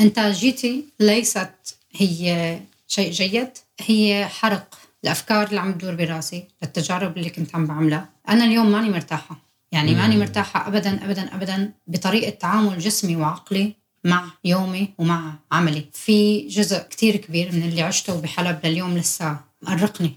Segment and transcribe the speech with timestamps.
[0.00, 1.50] انتاجيتي ليست
[1.92, 2.58] هي
[2.88, 3.48] شيء جيد
[3.80, 8.08] هي حرق الأفكار اللي عم تدور براسي للتجارب اللي كنت عم بعملها.
[8.28, 9.36] أنا اليوم ماني مرتاحة.
[9.72, 13.74] يعني ماني مرتاحة ابدا ابدا ابدا بطريقة تعامل جسمي وعقلي
[14.04, 15.84] مع يومي ومع عملي.
[15.92, 20.16] في جزء كتير كبير من اللي عشته بحلب لليوم لسه مقرقني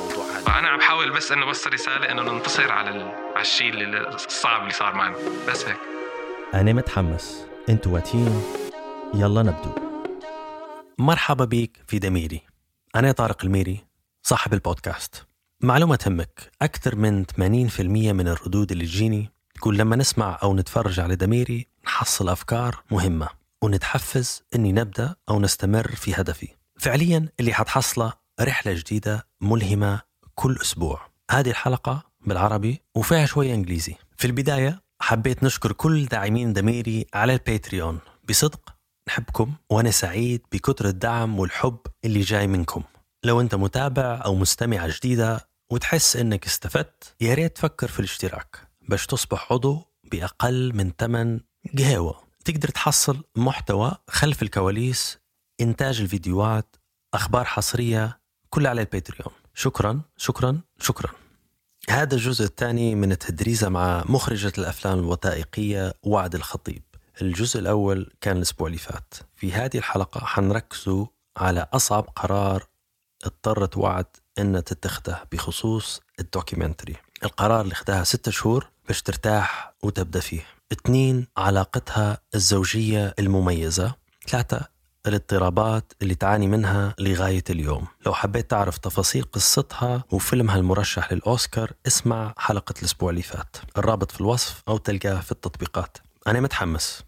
[0.51, 3.01] فأنا عم بحاول بس إنه بس رسالة إنه ننتصر على ال...
[3.35, 3.73] على الشيء
[4.25, 5.15] الصعب اللي صار معنا.
[5.47, 5.77] بس هيك.
[6.53, 7.45] أنا متحمس.
[7.69, 8.43] أنتوا واتين.
[9.13, 9.71] يلا نبدو.
[10.99, 12.41] مرحبا بيك في دميري.
[12.95, 13.85] أنا طارق الميري
[14.23, 15.27] صاحب البودكاست.
[15.61, 21.15] معلومة تهمك أكثر من 80% من الردود اللي تجيني تقول لما نسمع أو نتفرج على
[21.15, 23.27] دميري نحصل أفكار مهمة
[23.61, 26.47] ونتحفز إني نبدأ أو نستمر في هدفي.
[26.79, 30.10] فعليا اللي حتحصله رحلة جديدة ملهمة
[30.41, 31.01] كل أسبوع.
[31.31, 33.95] هذه الحلقة بالعربي وفيها شوية إنجليزي.
[34.17, 37.99] في البداية حبيت نشكر كل داعمين دميري على الباتريون.
[38.29, 38.75] بصدق
[39.07, 42.83] نحبكم وأنا سعيد بكتر الدعم والحب اللي جاي منكم.
[43.23, 48.57] لو أنت متابع أو مستمع جديدة وتحس إنك استفدت يا ريت تفكر في الاشتراك.
[48.89, 51.39] باش تصبح عضو بأقل من 8
[51.77, 55.19] قهوة تقدر تحصل محتوى خلف الكواليس
[55.61, 56.75] إنتاج الفيديوهات
[57.13, 59.40] أخبار حصرية كل على ال Patreon.
[59.53, 61.11] شكرا شكرا شكرا.
[61.89, 66.83] هذا الجزء الثاني من الدردشة مع مخرجة الأفلام الوثائقية وعد الخطيب.
[67.21, 69.13] الجزء الأول كان الأسبوع اللي فات.
[69.35, 71.05] في هذه الحلقة حنركزوا
[71.37, 72.67] على أصعب قرار
[73.23, 74.05] اضطرت وعد
[74.39, 76.95] أن تتخذه بخصوص ال documentary.
[77.23, 80.45] القرار اللي اخذها ستة شهور باش ترتاح وتبدأ فيه.
[80.71, 83.95] اثنين علاقتها الزوجية المميزة.
[84.27, 84.67] ثلاثة
[85.07, 87.87] الاضطرابات اللي تعاني منها لغاية اليوم.
[88.05, 93.57] لو حبيت تعرف تفاصيل قصتها وفيلمها المرشح للأوسكار اسمع حلقة الأسبوع اللي فات.
[93.77, 95.97] الرابط في الوصف أو تلقاه في التطبيقات.
[96.27, 97.03] أنا متحمس.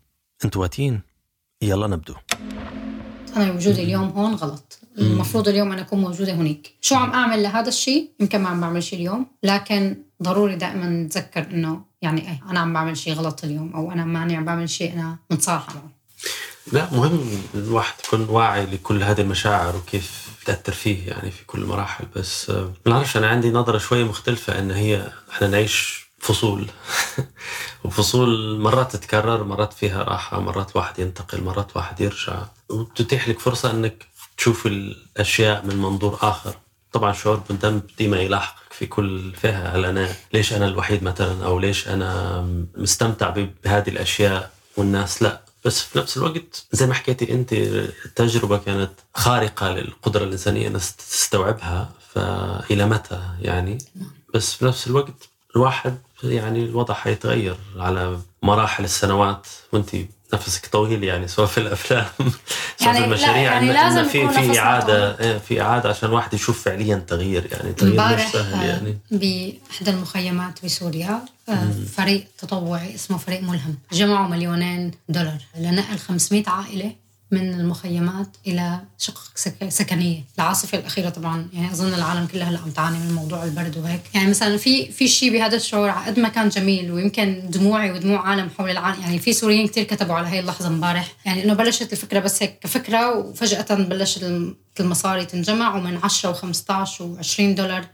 [0.46, 1.02] أنتوا واتين؟
[1.62, 2.14] يلا نبدو.
[3.38, 4.80] أنا وجودي اليوم هون غلط.
[4.98, 8.84] المفروض اليوم أنا أكون موجودة هناك شو عم أعمل لهذا الشيء؟ يمكن ما عم بعمل
[8.84, 13.74] شيء اليوم لكن ضروري دائما نتذكر إنه يعني إيه أنا عم بعمل شيء غلط اليوم
[13.76, 15.92] أو أنا ماني عم بعمل شيء أنا متصالحه معه
[16.72, 22.06] لا مهم الواحد يكون واعي لكل هذه المشاعر وكيف تأثر فيه يعني في كل المراحل
[22.16, 26.68] بس آه، ما بعرفش أنا عندي نظرة شوية مختلفة إن هي إحنا نعيش فصول.
[27.84, 32.46] وفصول مرات تتكرر مرات فيها راحة مرات واحد ينتقل مرات واحد يرجع.
[32.69, 34.06] وتتيح لك فرصة إنك
[34.38, 36.56] تشوف الأشياء من منظور آخر.
[36.91, 39.75] طبعا شعور بالذنب ديما يلاحقك في كل فئة.
[39.75, 42.41] هل أنا ليش أنا الوحيد مثلا؟ أو ليش أنا
[42.75, 45.43] مستمتع بهذه الأشياء والناس؟ لا.
[45.66, 51.91] بس في نفس الوقت زي ما حكيتي انت التجربة كانت خارقة للقدرة الإنسانية إنها تستوعبها
[52.13, 53.78] فإلى متى يعني؟
[54.34, 59.96] بس في نفس الوقت الواحد يعني الوضع حيتغير على مراحل السنوات وانت
[60.34, 62.06] نفسك طويل يعني سواء في الأفلام
[62.78, 66.96] سواء يعني في المشاريع يعني لازم في في إعادة في إعادة عشان الواحد يشوف فعليا
[67.08, 68.98] تغيير يعني تغيير مش سهل آه، يعني.
[69.12, 71.68] بإحدى المخيمات بسوريا آه،
[71.98, 77.03] فريق تطوعي اسمه فريق ملهم جمعوا مليونين دولار لنقل 500 عائلة
[77.34, 80.24] من المخيمات إلى شقق سك- سكنية.
[80.38, 84.02] العاصفة الأخيرة طبعا يعني أظن العالم كلها هلأ عم تعاني من موضوع البرد وهيك.
[84.14, 88.50] يعني مثلا في في شيء بهذا الشعور قد ما كان جميل ويمكن دموعي ودموع عالم
[88.58, 89.02] حول العالم.
[89.02, 91.08] يعني في سوريين كتير كتبوا على هاي اللحظة امبارح.
[91.26, 96.88] يعني إنه بلشت الفكرة بس هيك كفكرة وفجأة بلشت الم- المصاري تنجمع ومن 10 و15
[97.02, 97.86] و20 دولار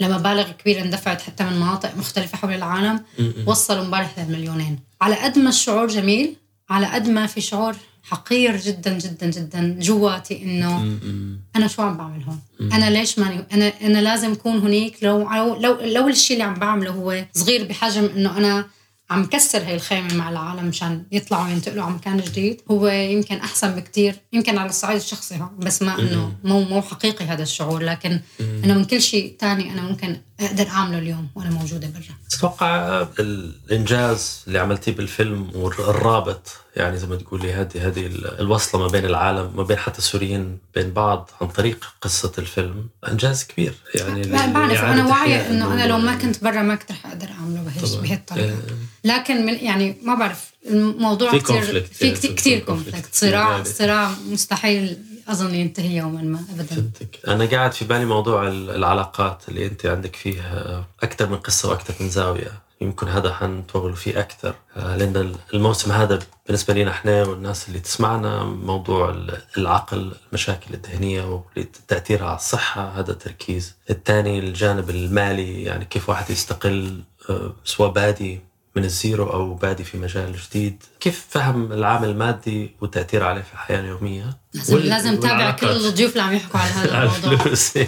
[0.00, 3.00] لمبالغ كبيرة اندفعت حتى من مناطق مختلفة حول العالم.
[3.46, 4.78] وصلوا امبارح للمليونين.
[5.00, 6.36] على قد ما الشعور جميل
[6.70, 7.76] على قد ما في شعور
[8.10, 10.98] حقير جدا جدا جدا جواتي إنه
[11.56, 12.40] أنا شو عم بعمل هون
[12.72, 16.54] أنا ليش ماني أنا أنا لازم أكون هنيك لو لو لو, لو الشيء اللي عم
[16.54, 18.66] بعمله هو صغير بحجم إنه أنا
[19.10, 22.60] عم كسر هاي الخيمة مع العالم مشان يطلعوا ينتقلوا على مكان جديد.
[22.70, 27.24] هو يمكن أحسن بكتير يمكن على الصعيد الشخصي ها، بس ما إنه مو مو حقيقي
[27.24, 27.82] هذا الشعور.
[27.82, 32.02] لكن إنه من كل شيء تاني أنا ممكن أقدر أعمله اليوم وأنا موجودة برا.
[32.38, 38.06] أتوقع الإنجاز اللي عملتيه بالفيلم والرابط يعني زي ما تقولي هذه هذه
[38.40, 43.44] الوصلة ما بين العالم ما بين حتى السوريين بين بعض عن طريق قصة الفيلم إنجاز
[43.44, 43.74] كبير.
[43.94, 46.14] يعني ب- بعرف واعية إحياء إنه أنا لو ما الموضوع.
[46.22, 48.20] كنت برا ما كنت رح أقدر أعمله بهي
[49.04, 51.62] لكن من يعني ما بعرف الموضوع في كتير
[51.92, 53.62] في كتير, كتير كونفليكت صراع.
[53.62, 54.98] صراع مستحيل
[55.28, 56.64] أظن ينتهي يوما ما ابدا.
[56.64, 61.68] فهمتك أنا قاعد في بالي موضوع ال- العلاقات اللي أنت عندك فيها أكثر من قصة
[61.70, 62.68] وأكثر من زاوية.
[62.80, 68.44] يمكن هذا حنطول فيه أكثر آه، لأن الموسم هذا بالنسبة لنا إحنا والناس اللي تسمعنا
[68.44, 76.08] موضوع ال- العقل المشاكل الذهنية وتاثيرها على الصحة هذا تركيز الثاني الجانب المالي يعني كيف
[76.08, 78.40] واحد يستقل آه، سواء بادي.
[78.78, 80.82] من ال zero أو بادي في مجال جديد.
[81.00, 85.66] كيف فهم العامل المادي وتاثيره عليه في الحياة اليومية؟ لازم وال- لازم تابع كل.
[85.66, 87.52] الضيوف اللي عم يحكوا على هذا الموضوع.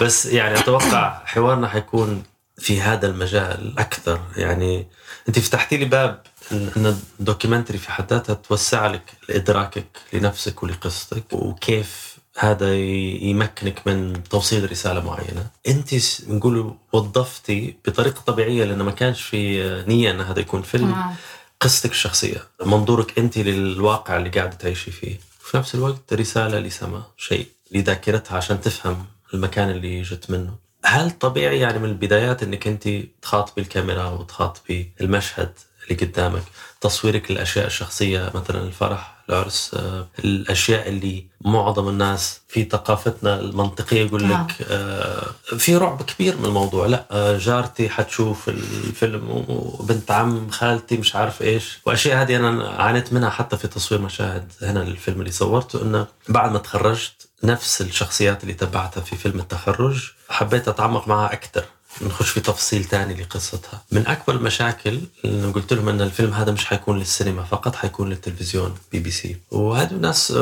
[0.00, 2.22] بس يعني أتوقع حوارنا حيكون
[2.58, 4.20] في هذا المجال أكثر.
[4.36, 4.86] يعني
[5.28, 6.22] أنت فتحتي لي باب
[6.52, 12.05] ان الدوكيومنتري في حد ذاتها توسع لك ادراكك لنفسك ولقصتك وكيف
[12.38, 15.46] هذا يمكنك من توصيل رسالة معينة.
[15.68, 15.94] انت
[16.28, 20.92] نقول وظفتي بطريقة طبيعية لأنه ما كانش في نية إن هذا يكون فيلم.
[20.92, 21.14] تمام.
[21.60, 25.18] قصتك الشخصية منظورك انت للواقع اللي قاعدة تعيشي فيه.
[25.40, 30.54] وفي نفس الوقت رسالة لسما شيء لذاكرتها عشان تفهم المكان اللي جت منه.
[30.84, 32.88] هل طبيعي يعني من البدايات إنك انت
[33.22, 35.52] تخاطبي الكاميرا وتخاطبي المشهد
[35.84, 36.42] اللي قدامك؟
[36.80, 44.30] تصويرك للأشياء الشخصية مثلا الفرح العرس آه، الأشياء اللي معظم الناس في ثقافتنا المنطقية يقول
[44.30, 45.26] لك آه،
[45.58, 46.86] في رعب كبير من الموضوع.
[46.86, 51.78] لا آه، جارتي حتشوف الفيلم وبنت عم خالتي مش عارف إيش.
[51.86, 56.52] وأشياء هذه أنا عانيت منها حتى في تصوير مشاهد هنا للفيلم اللي صورته إنه بعد
[56.52, 61.64] ما تخرجت نفس الشخصيات اللي تبعتها في فيلم التخرج حبيت أتعمق معها أكثر
[62.02, 63.82] نخش في تفصيل تاني لقصتها.
[63.92, 68.74] من أكبر المشاكل اللي قلت لهم أن الفيلم هذا مش حيكون للسينما فقط حيكون للتلفزيون
[68.92, 69.36] بي بي سي.
[69.50, 70.32] وهذا ناس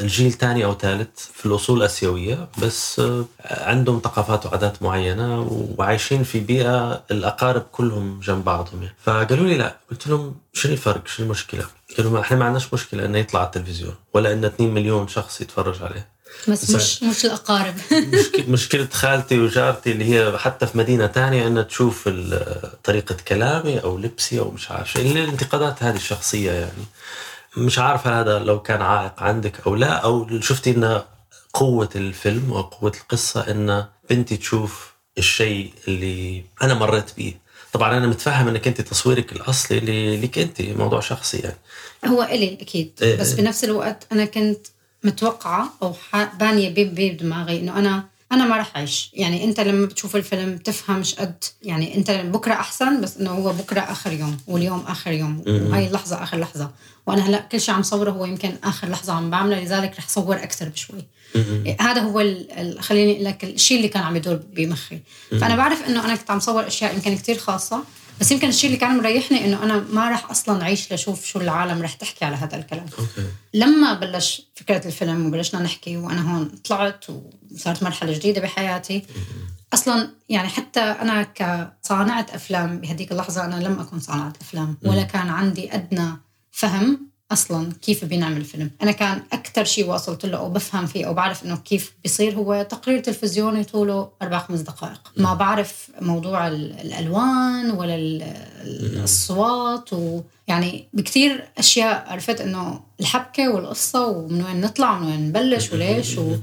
[0.00, 3.02] الجيل تاني أو ثالث في الأصول آسيوية بس
[3.44, 5.40] عندهم ثقافات وعادات معينة
[5.78, 8.94] وعايشين في بيئة الأقارب كلهم جنب بعضهم يعني.
[9.04, 11.64] فقالوا لي لا قلت لهم شو الفرق؟ شو المشكلة؟
[11.98, 15.82] قالوا إحنا ما عندناش مشكلة إنه يطلع على التلفزيون ولا إن 2 مليون شخص يتفرج
[15.82, 16.08] عليه.
[16.48, 17.74] بس مش مش الأقارب.
[18.14, 22.08] مشك- مشكلة خالتي وجارتي اللي هي حتى في مدينة تانية أنها تشوف
[22.84, 26.84] طريقة كلامي أو لبسي أو مش عارف اللي الانتقادات هذه الشخصية يعني.
[27.56, 31.02] مش عارف هذا لو كان عائق عندك أو لا أو شفتي أن
[31.54, 37.34] قوة الفيلم وقوة القصة أن بنتي تشوف الشيء اللي أنا مريت به
[37.72, 41.58] طبعا أنا متفهم أنك أنت تصويرك الأصلي اللي لك أنت موضوع شخصي يعني.
[42.06, 43.40] هو إلي أكيد إيه بس إيه.
[43.40, 44.66] بنفس الوقت أنا كنت
[45.04, 49.10] متوقعة أو ح- بانية ب- بدماغي إنه أنا أنا ما رح أعيش.
[49.14, 53.80] يعني أنت لما بتشوف الفيلم تفهمش قد يعني أنت بكرة أحسن بس إنه هو بكرة
[53.80, 55.42] آخر يوم واليوم آخر يوم.
[55.46, 56.70] وهي اللحظة آخر لحظة.
[57.06, 60.36] وأنا هلأ كل شيء عم صوره هو يمكن آخر لحظة عم بعمله لذلك رح صور
[60.36, 61.04] أكثر بشوي.
[61.80, 64.98] هذا هو ال- ال- خليني أقول لك الشيء اللي كان عم يدور بمخي.
[65.30, 67.84] فأنا بعرف إنه أنا كنت عم صور أشياء يمكن كتير خاصة.
[68.22, 71.82] بس يمكن الشيء اللي كان مريحني إنه أنا ما راح أصلا أعيش لأشوف شو العالم
[71.82, 73.28] رح تحكي على هذا الكلام أوكي.
[73.54, 77.04] لما بلش فكرة الفيلم وبلشنا نحكي وأنا هون طلعت
[77.50, 79.06] وصارت مرحلة جديدة بحياتي
[79.74, 85.28] أصلا يعني حتى أنا كصانعة أفلام بهديك اللحظة أنا لم أكن صانعة أفلام ولا كان
[85.28, 86.12] عندي أدنى
[86.50, 88.70] فهم أصلا كيف بينعمل فيلم.
[88.82, 92.66] أنا كان أكثر شيء واصلت له أو بفهم فيه أو بعرف إنه كيف بيصير هو
[92.70, 95.12] تقرير تلفزيوني طوله أربع خمس دقائق.
[95.16, 98.22] ما بعرف موضوع ال- الألوان ولا ال-
[98.62, 105.72] ال- الصوات ويعني بكثير أشياء عرفت إنه الحبكة والقصة ومن وين نطلع ومن وين نبلش
[105.72, 106.36] وليش و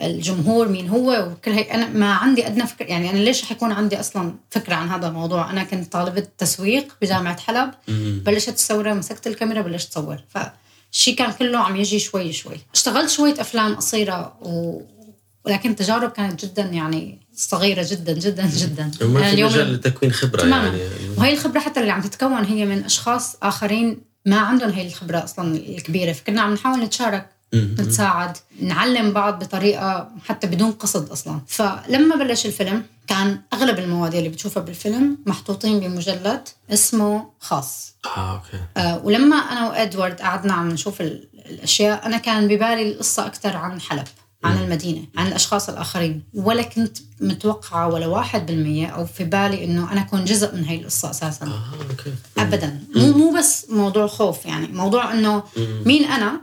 [0.00, 1.70] الجمهور مين هو وكل هيك.
[1.70, 2.86] أنا ما عندي أدنى فكرة.
[2.86, 7.40] يعني أنا ليش حيكون عندي أصلا فكرة عن هذا الموضوع؟ أنا كنت طالبة تسويق بجامعة
[7.40, 7.70] حلب.
[8.24, 12.56] بلشت الثوره مسكت الكاميرا بلشت اصور فالشيء كان كله عم يجي شوي شوي.
[12.74, 14.80] اشتغلت شوية أفلام قصيرة و...
[15.44, 18.90] ولكن التجارب كانت جدا يعني صغيرة جدا جدا جدا.
[19.02, 20.66] أنا في اليوم- مجال لتكوين خبرة تماما.
[20.68, 20.80] يعني.
[21.18, 25.56] وهي الخبرة حتى اللي عم تتكون هي من أشخاص آخرين ما عندهم هي الخبرة أصلا
[25.56, 26.12] الكبيرة.
[26.12, 31.40] فكنا عم نحاول نتشارك نتساعد نعلم بعض بطريقة حتى بدون قصد أصلا.
[31.46, 37.94] فلما بلش الفيلم كان أغلب المواضيع اللي بتشوفها بالفيلم محطوطين بمجلد اسمه خاص.
[38.16, 38.60] آه أوكي.
[38.76, 43.80] آه ولما أنا وإدوارد قعدنا عم نشوف ال- الأشياء أنا كان ببالي القصة أكثر عن
[43.80, 44.04] حلب
[44.44, 46.22] عن المدينة عن الأشخاص الآخرين.
[46.34, 50.76] ولا كنت متوقعة ولا واحد بالمية أو في بالي إنه أنا أكون جزء من هي
[50.80, 51.46] القصة أساساً.
[51.46, 52.12] آه okay.
[52.38, 52.80] ابدا.
[52.96, 55.42] مو مو بس موضوع خوف يعني موضوع إنه
[55.86, 56.40] مين مهم.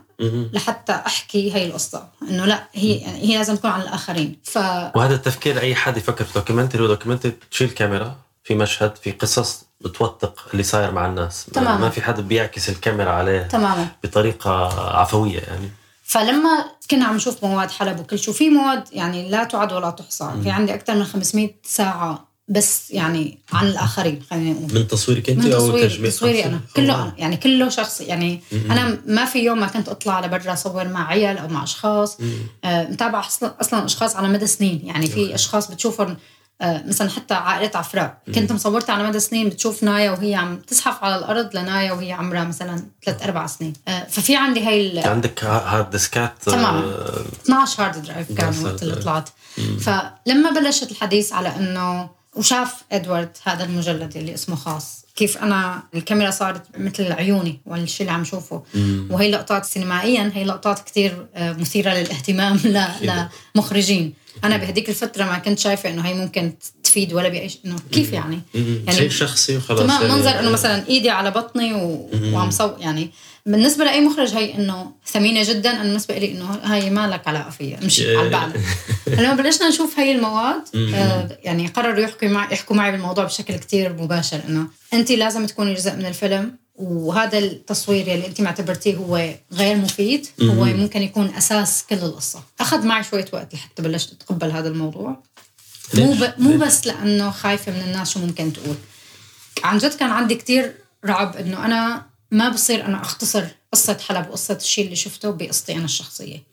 [0.54, 2.08] لحتى أحكي هي القصة.
[2.30, 4.40] إنه لا هي يعني هي لازم تكون عن الآخرين.
[4.44, 4.58] ف
[4.96, 9.64] وهذا التفكير أي حد يفكر في documentary و documentary تشيل كاميرا في مشهد في قصص
[9.82, 11.46] بتوثق اللي صاير مع الناس.
[11.48, 11.78] ما- تماماً.
[11.78, 13.88] ما في حد بيعكس الكاميرا عليه تماما.
[14.04, 14.52] بطريقة
[15.00, 15.70] عفوية يعني.
[16.04, 20.32] فلما كنا عم نشوف مواد حلب وكل شيء في مواد يعني لا تعد ولا تحصى.
[20.44, 25.46] في عندي أكثر من 500 ساعة بس يعني عن الآخرين خلينا نقول من تصويرك أنت
[25.46, 26.96] من أو تصوير تجميع تصويري خاصة؟ أنا كله.
[26.96, 28.72] أنا يعني كله شخصي يعني مم.
[28.72, 32.18] أنا ما في يوم ما كنت أطلع لبرا أصور مع عيال أو مع أشخاص.
[32.64, 33.28] آه، متابعة
[33.62, 36.18] أصلا أشخاص على مدى سنين يعني في أشخاص بتشوفهم
[36.62, 41.04] آه، مثلا حتى عائلة عفراء كنت مصورتها على مدى سنين بتشوف نايا وهي عم تزحف
[41.04, 45.44] على الأرض لنايا وهي عمرها مثلا ثلاث أربع سنين آه، ففي عندي هاي ال- عندك
[45.44, 46.80] hard disk ات تماما.
[46.80, 48.96] آه، 12 hard drive كان يا وقت اللي.
[48.96, 49.30] طلعت
[49.82, 55.06] فلما بلشت الحديث على إنه وشاف إدوارد هذا المجلد اللي اسمه خاص.
[55.16, 58.64] كيف أنا الكاميرا صارت مثل عيوني والشيء اللي عم شوفه.
[59.10, 62.60] وهي لقطات سينمائيا هي لقطات كتير آه، مثيرة للاهتمام
[63.56, 67.76] لمخرجين أنا بهديك الفترة ما كنت شايفة إنه هي ممكن تفيد ولا باي شيء إنه
[67.92, 68.86] كيف يعني؟ مم.
[68.90, 69.80] شيء شخصي وخلاص.
[69.80, 72.10] تمام يعني- منظر إنه مثلا إيدي على بطني و...
[72.34, 73.12] وعم صو يعني
[73.50, 75.72] بالنسبة لأي مخرج هي إنه ثمينة جدا.
[75.72, 78.18] أنا بالنسبة لي إنه هاي ما لك علاقة فيها مش إيه.
[78.18, 78.62] على البعد
[79.08, 80.62] لما بلشنا نشوف هاي المواد
[80.96, 85.74] آه يعني قرروا يحكوا معي يحكوا معي بالموضوع بشكل كتير مباشر إنه انت لازم تكوني
[85.74, 86.56] جزء من الفيلم.
[86.76, 90.28] وهذا التصوير اللي انت معتبرتيه هو غير مفيد.
[90.42, 92.44] هو ممكن يكون أساس كل القصة.
[92.60, 95.24] أخذ معي شوية وقت لحتى بلشت أتقبل هذا الموضوع.
[95.94, 96.34] مو ب...
[96.38, 98.76] مو بس لأنه خايفة من الناس شو ممكن تقول.
[99.64, 100.74] عن جد كان عندي كتير
[101.06, 103.44] رعب إنه أنا ما بصير أنا أختصر
[103.74, 106.44] قصة حلب وقصة الشيء اللي شفته بقصتي أنا الشخصية.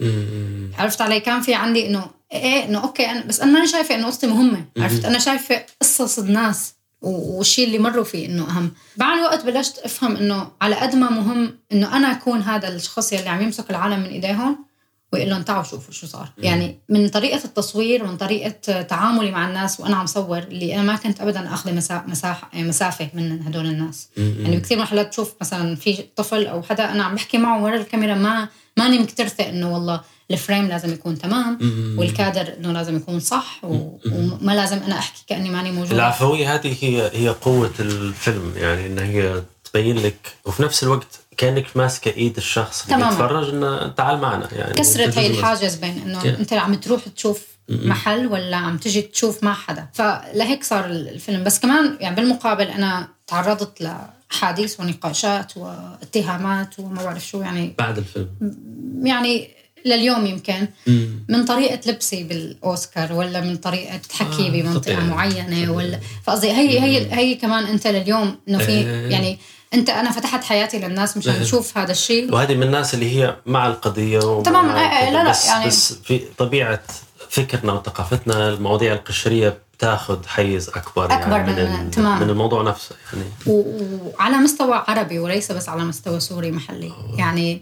[0.78, 4.06] عرفت علي؟ كان في عندي إنه إيه إنه أوكي أنا بس أنا ماني شايفة إنه
[4.06, 4.64] قصتي مهمة.
[4.78, 8.70] عرفت؟ أنا شايفة قصص الناس والشيء اللي مروا فيه إنه أهم.
[8.96, 13.28] مع الوقت بلشت أفهم إنه على قد ما مهم إنه أنا أكون هذا الشخص اللي
[13.30, 14.65] عم يمسك العالم من إيديهم.
[15.16, 16.28] ويقول لهم تعالوا شوفوا شو صار.
[16.38, 20.96] يعني من طريقة التصوير ومن طريقة تعاملي مع الناس وأنا عم صور اللي أنا ما
[20.96, 24.08] كنت ابدا أخذ مسا- مساحه مسافة من هدول الناس.
[24.16, 28.14] يعني بكثير مرحلات بشوف مثلا في طفل أو حدا أنا عم بحكي معه ورا الكاميرا
[28.14, 31.58] ما ماني مكترثة إنه والله الفريم لازم يكون تمام
[31.98, 33.98] والكادر إنه لازم يكون صح و...
[34.12, 35.94] وما لازم أنا أحكي كأني ماني موجودة.
[35.96, 38.52] العفوية هذه هي هي قوة الفيلم.
[38.56, 43.10] يعني إن هي تبين لك وفي نفس الوقت كأنك ماسكة إيد الشخص اللي تماما.
[43.10, 46.26] بيتفرج إنه تعال معنا يعني كسرت هي الحاجز بين إنه Yeah.
[46.26, 49.86] أنت عم تروح تشوف محل ولا عم تجي تشوف مع حدا.
[49.94, 51.44] فلهيك صار الفيلم.
[51.44, 53.90] بس كمان يعني بالمقابل أنا تعرضت
[54.32, 58.28] لحديث ونقاشات واتهامات وما بعرف شو يعني بعد الفيلم.
[59.02, 59.48] يعني
[59.84, 60.68] لليوم يمكن.
[61.28, 65.04] من طريقة لبسي بالأوسكار ولا من طريقة حكي آه، بمنطقة طبيعي.
[65.04, 68.86] معينة ولا فقصدي هي هي هي كمان أنت لليوم إنه في إيه.
[69.10, 69.38] يعني
[69.74, 71.42] أنت أنا فتحت حياتي للناس مشان إيه.
[71.42, 72.34] تشوف هذا الشيء.
[72.34, 75.66] وهذه من الناس اللي هي مع القضية ومع تماماً، إيه، إيه، لا، لا، بس يعني-
[75.66, 76.80] بس في طبيعة
[77.30, 82.22] فكرنا وثقافتنا المواضيع القشرية بتاخذ حيز أكبر أكبر يعني من- من, تمام.
[82.22, 83.24] من الموضوع نفسه يعني.
[83.46, 86.92] وعلى مستوى عربي وليس بس على مستوى سوري محلي.
[87.18, 87.60] يعني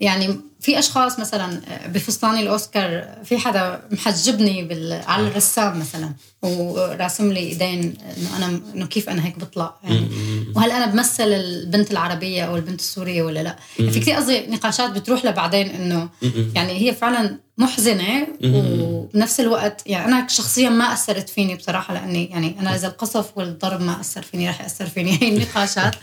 [0.00, 5.02] يعني في أشخاص مثلا بفستان الأوسكار في حدا محجبني بال...
[5.06, 6.10] على الرسام مثلا
[6.42, 10.08] وراسم لي إيدين إنه أنا إنه كيف أنا هيك بطلع يعني.
[10.54, 14.90] وهل أنا بمثل البنت العربية أو البنت السورية ولا لا؟ يعني في كثير قصدي نقاشات
[14.90, 16.08] بتروح لبعدين إنه
[16.54, 22.56] يعني هي فعلا محزنة وبنفس الوقت يعني أنا شخصيا ما أثرت فيني بصراحة لأني يعني
[22.60, 25.94] أنا إذا القصف والضرب ما أثر فيني رح يأثر فيني هي النقاشات.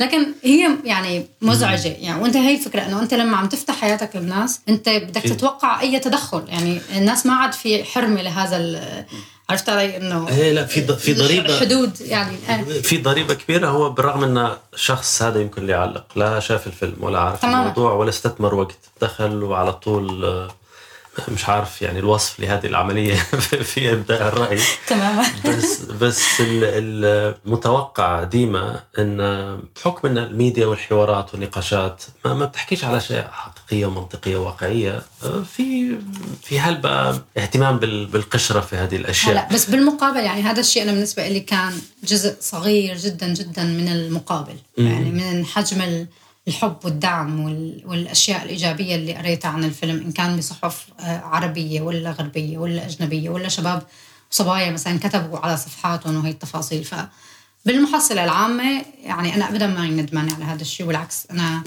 [0.00, 2.22] لكن هي يعني مزعجة يعني.
[2.22, 6.44] وأنت هي الفكرة إنه أنت لما عم تفتح حياتك للناس انت بدك تتوقع أي تدخل؟
[6.48, 9.04] يعني الناس ما عاد في حرمة لهذا ال-
[9.50, 11.60] عرفت علي إنه إيه لا في ض- في ضريبة.
[11.60, 12.36] حدود يعني.
[12.82, 17.18] في ضريبة كبيرة هو بالرغم إن الشخص هذا يمكن اللي يعلق لا شاف الفيلم ولا
[17.20, 17.44] عارف.
[17.44, 20.48] الموضوع ولا استثمر وقت دخل وعلى طول آه،
[21.28, 23.14] مش عارف يعني الوصف لهذه العملية
[23.72, 24.58] في إبداء الرأي.
[24.86, 25.24] تماما.
[25.46, 29.16] بس بس ال- المتوقع ديما إن
[29.76, 35.02] بحكم إن الميديا والحوارات والنقاشات ما, ما بتحكيش على أشياء حقيقيه ومنطقية وواقعية.
[35.56, 35.98] في
[36.42, 40.92] في هلبة اهتمام بال- بالقشرة في هذه الأشياء؟ هلا بس بالمقابل يعني هذا الشيء أنا
[40.92, 41.72] بالنسبة لي كان
[42.04, 44.56] جزء صغير جدا جدا من المقابل.
[44.78, 46.06] يعني من حجم
[46.48, 52.10] الحب والدعم وال- والأشياء الإيجابية اللي قريتها عن الفيلم إن كان بصحف آه، عربية ولا
[52.10, 53.82] غربية ولا أجنبية ولا شباب
[54.32, 56.84] وصبايا مثلا كتبوا على صفحاتهم وهي التفاصيل.
[56.84, 56.94] ف
[57.64, 61.62] بالمحصلة العامة يعني أنا ابدا ماني ندمانه على هذا الشيء بالعكس أنا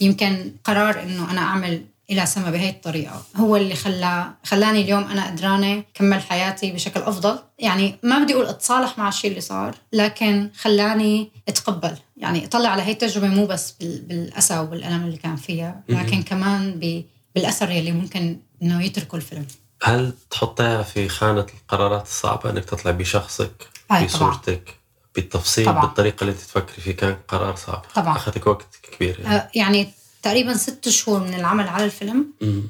[0.00, 3.22] يمكن قرار إنه أنا أعمل إلى سما بهي الطريقة.
[3.36, 7.38] هو اللي خلى خلاني اليوم أنا قدرانه كمل حياتي بشكل أفضل.
[7.58, 11.96] يعني ما بدي أقول أتصالح مع الشيء اللي صار لكن خلاني أتقبل.
[12.16, 16.72] يعني أطلع على هي التجربة مو بس بال- بالأسى والألم اللي كان فيها لكن كمان
[16.80, 19.46] ب- بالأثر اللي ممكن إنه يتركه الفيلم.
[19.82, 24.04] هل تحطيها في خانة القرارات الصعبة إنك تطلع بشخصك طبعاً.
[24.04, 24.74] بصورتك
[25.14, 25.80] بالتفصيل طبعاً.
[25.86, 28.16] بالطريقة اللي تفكري فيه كان قرار صعب؟ طبعاً.
[28.16, 29.34] اخذك وقت كبير يعني.
[29.36, 29.88] آه، يعني
[30.24, 32.26] تقريبا ست شهور من العمل على الفيلم.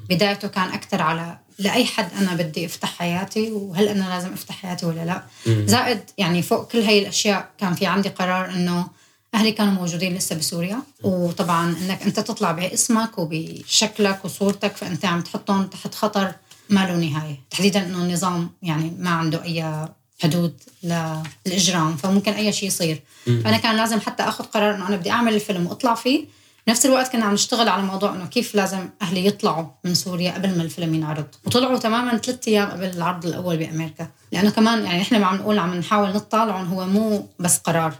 [0.09, 4.85] بدايته كان أكثر على لأي حد أنا بدي أفتح حياتي وهل أنا لازم أفتح حياتي
[4.85, 5.23] ولا لا.
[5.65, 8.87] زائد يعني فوق كل هاي الأشياء كان في عندي قرار إنه
[9.35, 10.79] أهلي كانوا موجودين لسه بسوريا.
[11.03, 16.31] وطبعا إنك أنت تطلع باسمك وبشكلك وصورتك فأنت عم تحطهم تحت خطر
[16.69, 17.39] ما له نهاية.
[17.49, 19.87] تحديدا إنه النظام يعني ما عنده أي
[20.23, 23.01] حدود للإجرام فممكن أي شيء يصير.
[23.27, 23.41] مم.
[23.43, 26.25] فأنا كان لازم حتى آخذ قرار إنه أنا بدي أعمل الفيلم وأطلع فيه.
[26.67, 30.57] بنفس الوقت كنا عم نشتغل على موضوع إنه كيف لازم أهلي يطلعوا من سوريا قبل
[30.57, 31.25] ما الفيلم ينعرض.
[31.45, 34.07] وطلعوا تماما ثلاث أيام قبل العرض الأول بأمريكا.
[34.31, 37.93] لأنه كمان يعني إحنا عم نقول عم نحاول نطلعهم هو مو بس قرار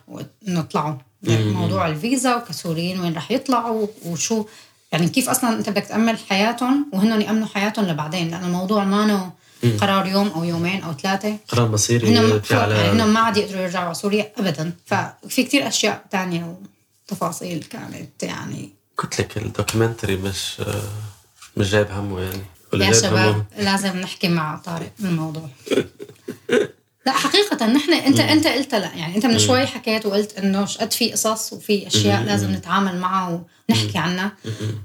[0.47, 1.53] إنه طلعوا مم.
[1.53, 4.45] موضوع الفيزا وكسوريين وين رح يطلعوا وشو.
[4.91, 9.31] يعني كيف أصلا أنت بدك تامن حياتهم وهن يأمنوا حياتهم لبعدين؟ لأنه الموضوع ما.
[9.81, 11.37] قرار يوم أو يومين أو ثلاثة.
[11.49, 14.71] قرار مصيري هن ما عاد يقدروا يرجعوا على سوريا ابدا.
[14.85, 16.57] ففي كتير أشياء تانية
[17.05, 18.69] وتفاصيل كانت يعني.
[18.97, 20.61] قلت لك الدوكيومنتري مش
[21.57, 22.43] مش جايب همه يعني.
[22.73, 25.49] يا شباب لازم نحكي مع طارق بالموضوع.
[27.05, 28.27] لا حقيقة نحن أنت مم.
[28.27, 29.39] أنت قلت لا يعني أنت من.
[29.39, 32.25] شوي حكيت وقلت إنه شقد في قصص وفي أشياء مم.
[32.25, 34.31] لازم نتعامل معها ونحكي عنها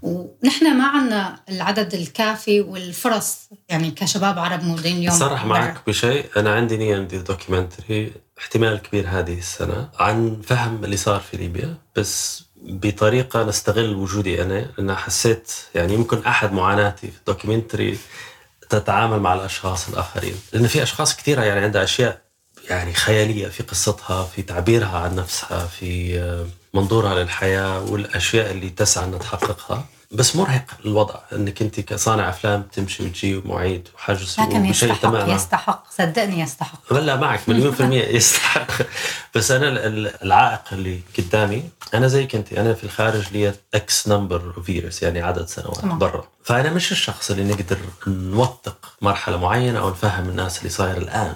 [0.03, 5.45] ونحن ما عندنا العدد الكافي والفرص يعني كشباب عرب موجودين اليوم صح.
[5.45, 11.21] معك بشيء أنا عندي نية ندير documentary احتمال كبير هذه السنة عن فهم اللي صار
[11.21, 17.25] في ليبيا بس بطريقة نستغل وجودي أنا لأن حسيت يعني يمكن أحد معاناتي في ال
[17.25, 17.99] documentary
[18.71, 20.35] تتعامل مع الأشخاص الآخرين.
[20.53, 22.21] لأن في أشخاص كثيره يعني عندها أشياء
[22.71, 26.21] يعني خيالية في قصتها في تعبيرها عن نفسها في
[26.75, 29.85] منظورها للحياة والأشياء اللي تسعى انها تحققها.
[30.13, 35.35] بس مرهق الوضع إنك أنت كصانع أفلام تمشي وتجي معيد وحجز لكن يستحق تماما.
[35.35, 35.91] يستحق.
[35.91, 36.93] صدقني يستحق.
[36.93, 38.67] لا معك مليون في المية يستحق.
[39.35, 41.63] بس ال- العائق اللي قدامي
[41.95, 44.69] أنا زيك أنت أنا في الخارج لي X number of
[45.03, 45.85] يعني عدد سنوات.
[45.85, 46.25] برا.
[46.45, 51.35] فأنا مش الشخص اللي نقدر نوثق مرحلة معينة أو نفهم الناس اللي صاير الآن.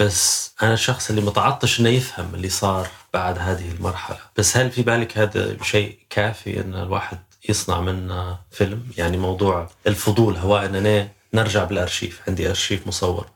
[0.00, 4.18] بس أنا الشخص اللي متعطش إنه يفهم اللي صار بعد هذه المرحلة.
[4.36, 8.82] بس هل في بالك هذا شيء كافي إن الواحد يصنع منه فيلم.
[8.96, 12.20] يعني موضوع الفضول هو أننا نرجع بالأرشيف.
[12.28, 13.26] عندي أرشيف مصور.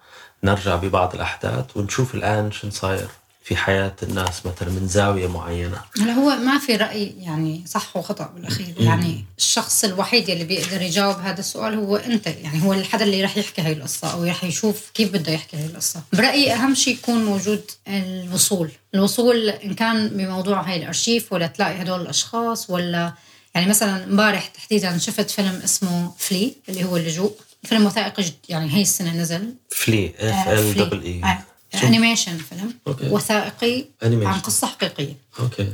[0.45, 3.09] نرجع ببعض الأحداث ونشوف الآن شو صاير
[3.45, 5.81] في حياة الناس مثلا من زاوية معينة.
[6.01, 8.75] هلا هو ما في رأي يعني صح وخطأ بالأخير.
[8.79, 12.27] يعني الشخص الوحيد اللي بيقدر يجاوب هذا السؤال هو أنت.
[12.27, 15.67] يعني هو الحدا اللي رح يحكي هاي القصة أو رح يشوف كيف بده يحكي هاي
[15.67, 16.03] القصة.
[16.13, 18.71] برأيي أهم شيء يكون موجود الوصول.
[18.95, 23.13] الوصول إن كان بموضوع هاي الأرشيف ولا تلاقي هدول الأشخاص ولا
[23.55, 27.35] يعني مثلا امبارح تحديدا شفت فيلم اسمه Flee اللي هو اللجوء.
[27.65, 29.55] فيلم وثائقي يعني هي السنة نزل.
[29.71, 30.85] Flee F آه، L Flee.
[30.85, 31.23] double E.
[31.25, 31.39] آه،
[31.87, 32.75] animation film.
[32.87, 33.09] okay.
[33.09, 34.31] وثائقي animation.
[34.31, 35.15] عن قصة حقيقية.
[35.41, 35.73] okay.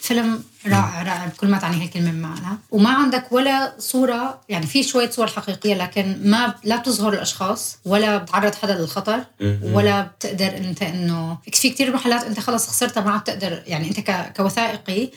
[0.00, 2.58] فيلم رائع رائع بكل ما تعني هالكلمة بمعنى.
[2.70, 8.16] وما عندك ولا صورة يعني في شوية صور حقيقية لكن ما لا بتظهر الأشخاص ولا
[8.16, 9.20] بتعرض حدا للخطر.
[9.62, 14.00] ولا بتقدر أنت إنه في كثير محلات أنت خلص خسرتها ما عاد تقدر يعني أنت
[14.00, 15.08] ك- كوثائقي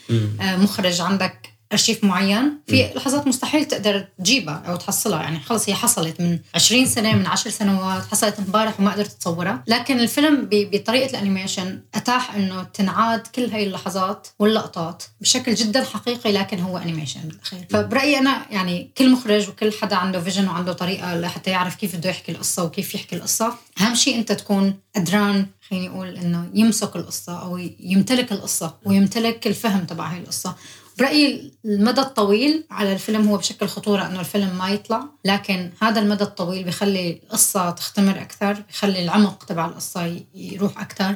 [0.41, 5.21] آه، مخرج عندك أرشيف معين في لحظات مستحيل تقدر تجيبها أو تحصلها.
[5.21, 9.63] يعني خلص هي حصلت من 20 سنة من 10 سنوات حصلت امبارح وما قدرت تصورها.
[9.67, 16.31] لكن الفيلم بطريقة ال animation أتاح إنه تنعاد كل هاي اللحظات واللقطات بشكل جدا حقيقي
[16.31, 17.65] لكن هو animation بالأخير.
[17.69, 22.09] فبرأيي أنا يعني كل مخرج وكل حدا عنده vision وعنده طريقة لحتى يعرف كيف بده
[22.09, 23.53] يحكي القصة وكيف يحكي القصة.
[23.81, 29.85] أهم شيء أنت تكون قدران خليني أقول إنه يمسك القصة أو يمتلك القصة ويمتلك الفهم
[29.85, 30.55] تبع هاي القصة.
[30.99, 36.23] برأيي المدى الطويل على الفيلم هو بشكل خطورة أنه الفيلم ما يطلع لكن هذا المدى
[36.23, 41.15] الطويل بيخلي القصة تختمر أكثر بيخلي العمق تبع القصة يروح أكثر.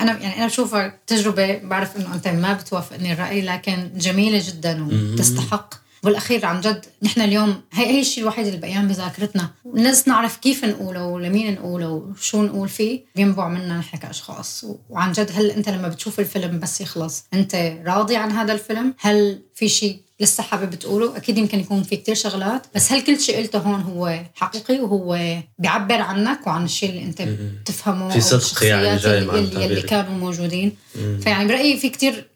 [0.00, 5.81] أنا يعني أنا بشوفها تجربة بعرف أنه أنت ما بتوافقني الرأي لكن جميلة جدا وتستحق.
[6.02, 9.50] بالاخير عن جد نحن اليوم هي هي الشيء الوحيد اللي بقيان بذاكرتنا.
[9.66, 13.00] الناس نعرف كيف نقوله ولمين نقوله وشو نقول فيه.
[13.16, 14.64] بينبع منا نحن كأشخاص.
[14.90, 19.42] وعن جد هل أنت لما بتشوف الفيلم بس يخلص أنت راضي عن هذا الفيلم؟ هل
[19.54, 23.36] في شيء لسه حابب تقوله؟ أكيد يمكن يكون في كتير شغلات بس هل كل شيء
[23.36, 28.96] قلته هون هو حقيقي وهو بيعبر عنك وعن الشيء اللي أنت بتفهمه في صدق يعني
[28.96, 29.82] جاي اللي, اللي.
[29.82, 30.76] كانوا موجودين.
[31.20, 32.31] فيعني برأيي في كتير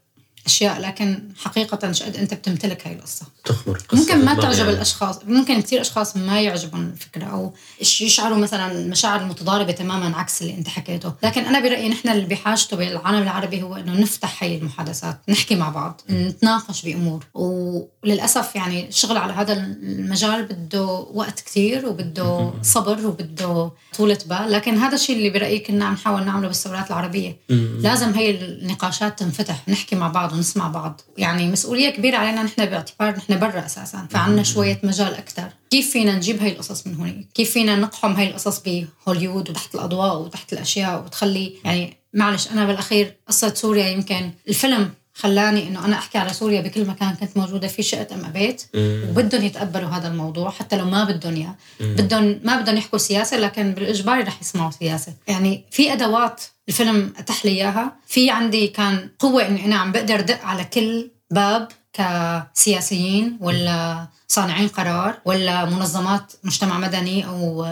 [0.46, 3.26] أشياء لكن حقيقة شقد أنت بتمتلك هاي القصة.
[3.44, 4.70] تخمر قصة ممكن ما تعجب يعني.
[4.70, 10.42] الأشخاص ممكن كثير أشخاص ما يعجبهم الفكرة أو يش- يشعروا مثلا مشاعر متضاربة تماما عكس
[10.42, 11.12] اللي أنت حكيته.
[11.22, 15.68] لكن أنا برأيي نحن اللي بحاجته بالعالم العربي هو إنه نفتح هاي المحادثات نحكي مع
[15.68, 17.24] بعض نتناقش بأمور.
[17.34, 24.52] وللأسف يعني الشغل على هذا المجال بده وقت كثير وبده صبر وبده طولة بال.
[24.52, 27.36] لكن هذا الشيء اللي برأيي كنا عم نحاول نعمله بالثورات العربية.
[27.80, 31.00] لازم هي النقاشات تنفتح نحكي مع بعض ونسمع بعض.
[31.18, 35.48] يعني مسؤولية كبيرة علينا نحن باعتبار نحن برا أساسا فعنا شوية مجال أكثر.
[35.70, 40.18] كيف فينا نجيب هاي القصص من هون كيف فينا نقحم هاي القصص بهوليوود وتحت الأضواء
[40.18, 46.18] وتحت الأشياء وتخلي يعني معلش أنا بالأخير قصة سوريا يمكن الفيلم خلاني إنه أنا أحكي
[46.18, 50.76] على سوريا بكل مكان كنت موجودة فيه شئت أم أبيت وبدهم يتقبلوا هذا الموضوع حتى
[50.76, 51.54] لو ما بدهم إياه.
[51.80, 55.12] بدهم ما بدهم يحكوا سياسة لكن بالإجباري رح يسمعوا سياسة.
[55.28, 57.96] يعني في أدوات الفيلم اتاح لي إياها.
[58.06, 64.68] في عندي كان قوة إني أنا عم بقدر دق على كل باب كسياسيين ولا صانعين
[64.68, 67.66] قرار ولا منظمات مجتمع مدني أو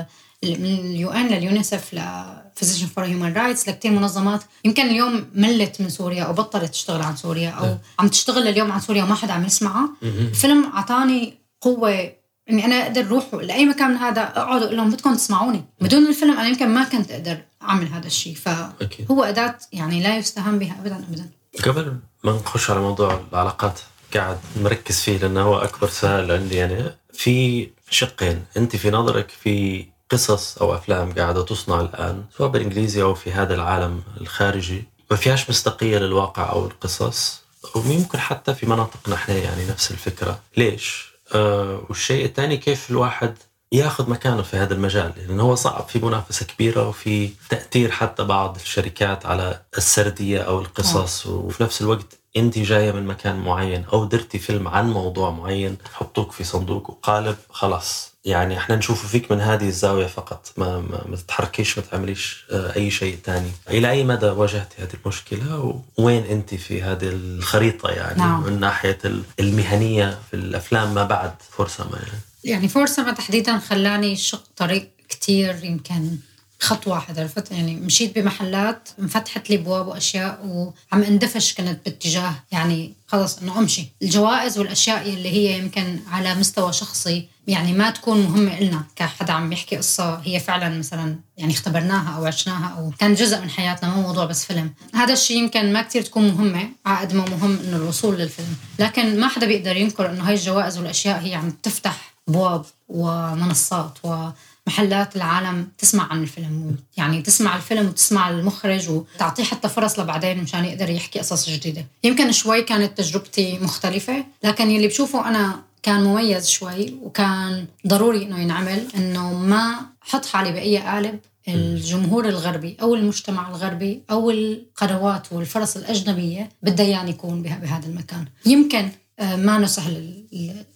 [0.46, 4.42] من ال UN لليونيسف ل Physicians for Human Rights لكثير منظمات.
[4.64, 8.80] يمكن اليوم ملت من سوريا أو بطلت تشتغل عن سوريا أو عم تشتغل اليوم عن
[8.80, 9.88] سوريا وما حدا عم يسمعها.
[10.02, 12.12] الفيلم أعطاني قوة.
[12.50, 15.64] اني أنا أقدر أروح لأي مكان من هذا أقعد أقول لهم بدكم تسمعوني.
[15.80, 18.34] بدون الفيلم أنا يمكن ما كنت أقدر أعمل هذا الشيء.
[18.34, 21.30] فهو أداة يعني لا يستهان بها ابدا ابدا.
[21.64, 23.80] قبل ما نخش على موضوع العلاقات
[24.14, 26.54] قاعد مركز فيه لأنه هو أكبر سؤال عندي.
[26.54, 28.44] يعني في شقين.
[28.56, 33.54] أنت في نظرك في قصص أو أفلام قاعدة تصنع الآن سواء بالإنجليزي أو في هذا
[33.54, 34.84] العالم الخارجي.
[35.10, 37.42] ما فيهاش مصداقية للواقع أو القصص
[37.74, 40.40] ويمكن حتى في مناطقنا إحنا يعني نفس الفكرة.
[40.56, 43.34] ليش؟ آه والشيء الثاني كيف الواحد
[43.72, 48.56] ياخذ مكانه في هذا المجال؟ لأنه هو صعب في منافسة كبيرة وفي تأثير حتى بعض
[48.56, 51.26] الشركات على السردية أو القصص.
[51.26, 56.32] وفي نفس الوقت أنت جاية من مكان معين أو درتي فيلم عن موضوع معين حطوك
[56.32, 58.13] في صندوق وقالب خلاص.
[58.24, 60.52] يعني إحنا نشوف فيك من هذه الزاوية فقط.
[60.56, 64.94] ما ما, ما تتحركيش ما تعمليش آه، أي شيء ثاني إلى أي مدى واجهتي هذه
[65.04, 68.42] المشكلة؟ وين أنت في هذه الخريطة يعني؟ نعم.
[68.42, 68.98] من ناحية
[69.40, 74.90] المهنية في الأفلام ما بعد فرصة ما يعني؟ يعني فرصة ما تحديدا خلاني شق طريق
[75.08, 76.16] كتير يمكن
[76.60, 82.94] خط واحد عرفت يعني مشيت بمحلات انفتحت لي أبواب وأشياء وعم اندفش كنت باتجاه يعني
[83.06, 83.86] خلص إنه أمشي.
[84.02, 89.52] الجوائز والأشياء اللي هي يمكن على مستوى شخصي يعني ما تكون مهمة إلنا كحدا عم
[89.52, 94.02] يحكي قصة هي فعلا مثلا يعني اختبرناها أو عشناها أو كان جزء من حياتنا مو
[94.02, 94.70] موضوع بس فيلم.
[94.94, 98.56] هذا الشيء يمكن ما كتير تكون مهمة عقد ما مهم إنه الوصول للفيلم.
[98.78, 105.16] لكن ما حدا بيقدر ينكر إنه هاي الجوائز والأشياء هي عم تفتح أبواب ومنصات ومحلات
[105.16, 110.90] العالم تسمع عن الفيلم يعني تسمع الفيلم وتسمع المخرج وتعطيه حتى فرص لبعدين مشان يقدر
[110.90, 111.86] يحكي قصص جديدة.
[112.04, 118.38] يمكن شوي كانت تجربتي مختلفة لكن يلي بشوفه أنا كان مميز شوي وكان ضروري إنه
[118.40, 121.18] ينعمل إنه ما حط حالي بأي قالب
[121.48, 128.24] الجمهور الغربي أو المجتمع الغربي أو القنوات والفرص الأجنبية بدها يعني يكون بهذا المكان.
[128.46, 130.24] يمكن آه، ما سهل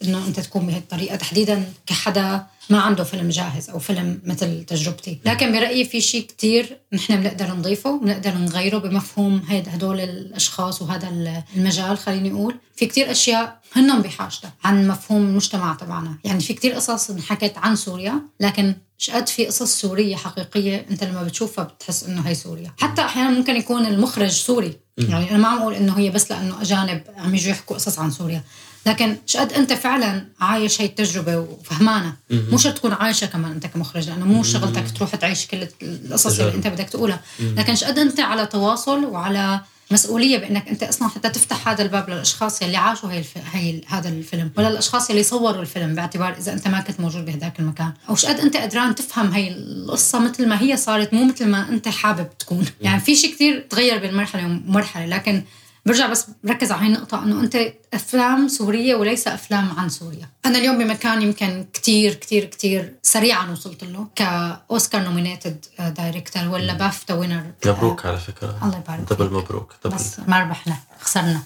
[0.05, 5.19] إنه أنت تكون بهي الطريقة تحديدا كحدا ما عنده فيلم جاهز أو فيلم مثل تجربتي.
[5.25, 11.09] لكن برأيي في شيء كتير نحن بنقدر نضيفه بنقدر نغيره بمفهوم هدول الأشخاص وهذا
[11.57, 12.57] المجال خليني أقول.
[12.77, 16.19] في كتير أشياء هنن بحاجتها عن مفهوم المجتمع تبعنا.
[16.25, 21.23] يعني في كتير قصص انحكت عن سوريا لكن شقد في قصص سورية حقيقية أنت لما
[21.23, 22.73] بتشوفها بتحس إنه هي سوريا.
[22.79, 24.77] حتى أحيانا ممكن يكون المخرج سوري.
[24.99, 28.11] يعني أنا ما عم أقول إنه هي بس لأنه أجانب عم يجوا يحكوا قصص عن
[28.11, 28.43] سوريا.
[28.87, 32.13] لكن شقد أنت فعلا عايش هي التجربة وفهمانة.
[32.31, 36.55] مو شرط تكون عايشة كمان أنت كمخرج لأنه مو شغلتك تروح تعيش كل القصص اللي
[36.55, 37.21] أنت بدك تقولها.
[37.41, 39.61] لكن شقد أنت على تواصل وعلى
[39.91, 43.33] مسؤولية بأنك أنت أصلا حتى تفتح هذا الباب للأشخاص اللي عاشوا هي, الف...
[43.53, 47.61] هي هذا الفيلم ولا الأشخاص اللي صوروا الفيلم باعتبار إذا أنت ما كنت موجود بهذاك
[47.61, 47.93] المكان.
[48.09, 51.89] أو شقد أنت قدران تفهم هي القصة مثل ما هي صارت مو مثل ما أنت
[51.89, 52.67] حابب تكون.
[52.81, 55.43] يعني في شيء كثير تغير بين مرحله ومرحلة لكن
[55.87, 57.57] برجع بس بركز على هاي النقطة إنه أنت
[57.95, 60.29] أفلام سورية وليس أفلام عن سوريا.
[60.47, 66.73] أنا اليوم بمكان يمكن كتير كتير كتير سريعا وصلت له ك Oscar nominated director ولا
[66.75, 68.59] BAFTA winner مبروك على فكرة.
[68.63, 71.43] الله يبارك double مبروك double بس ما ربحنا خسرنا.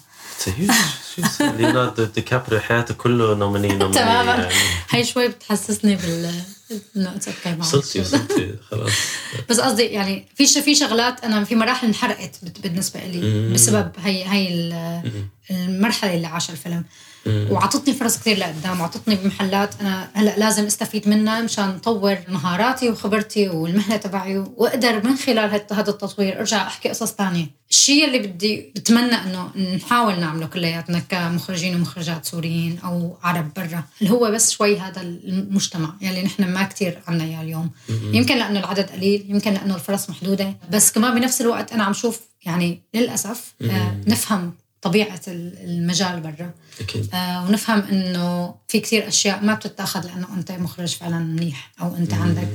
[1.40, 4.34] ليوناردو دي كابريو حياته كله nominee nominee تماما.
[4.34, 4.54] يعني.
[4.90, 6.32] هي شوي بتحسسني بال
[6.96, 8.92] إنه أوكي وصلتي وصلتي خلاص.
[9.50, 12.30] بس قصدي يعني في في شغلات أنا في مراحل انحرقت
[12.62, 15.10] بالنسبة لي بسبب هي هي ال-
[15.50, 16.84] المرحلة اللي عاشها الفيلم.
[17.26, 23.48] وعطتني فرص كثير لقدام وعطتني بمحلات أنا هلأ لازم أستفيد منها مشان أطور مهاراتي وخبرتي
[23.48, 27.62] والمهنة تبعي وأقدر من خلال هذا التطوير أرجع أحكي قصص تانية.
[27.70, 34.12] الشيء اللي بدي بتمنى إنه نحاول نعمله كلياتنا كمخرجين ومخرجات سوريين أو عرب برا اللي
[34.12, 37.70] هو بس شوي هذا المجتمع يلي نحن ما كتير عنا إياه اليوم.
[37.88, 42.20] يمكن لأنه العدد قليل يمكن لأنه الفرص محدودة بس كمان بنفس الوقت أنا عم شوف
[42.44, 44.52] يعني للأسف آه نفهم
[44.82, 46.50] طبيعة ال- المجال برا.
[46.80, 47.08] أكيد.
[47.14, 52.14] آه ونفهم إنه في كتير أشياء ما بتتاخذ لأنه أنت مخرج فعلا منيح أو أنت
[52.14, 52.48] عندك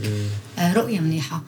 [0.60, 1.42] آه رؤية منيحة.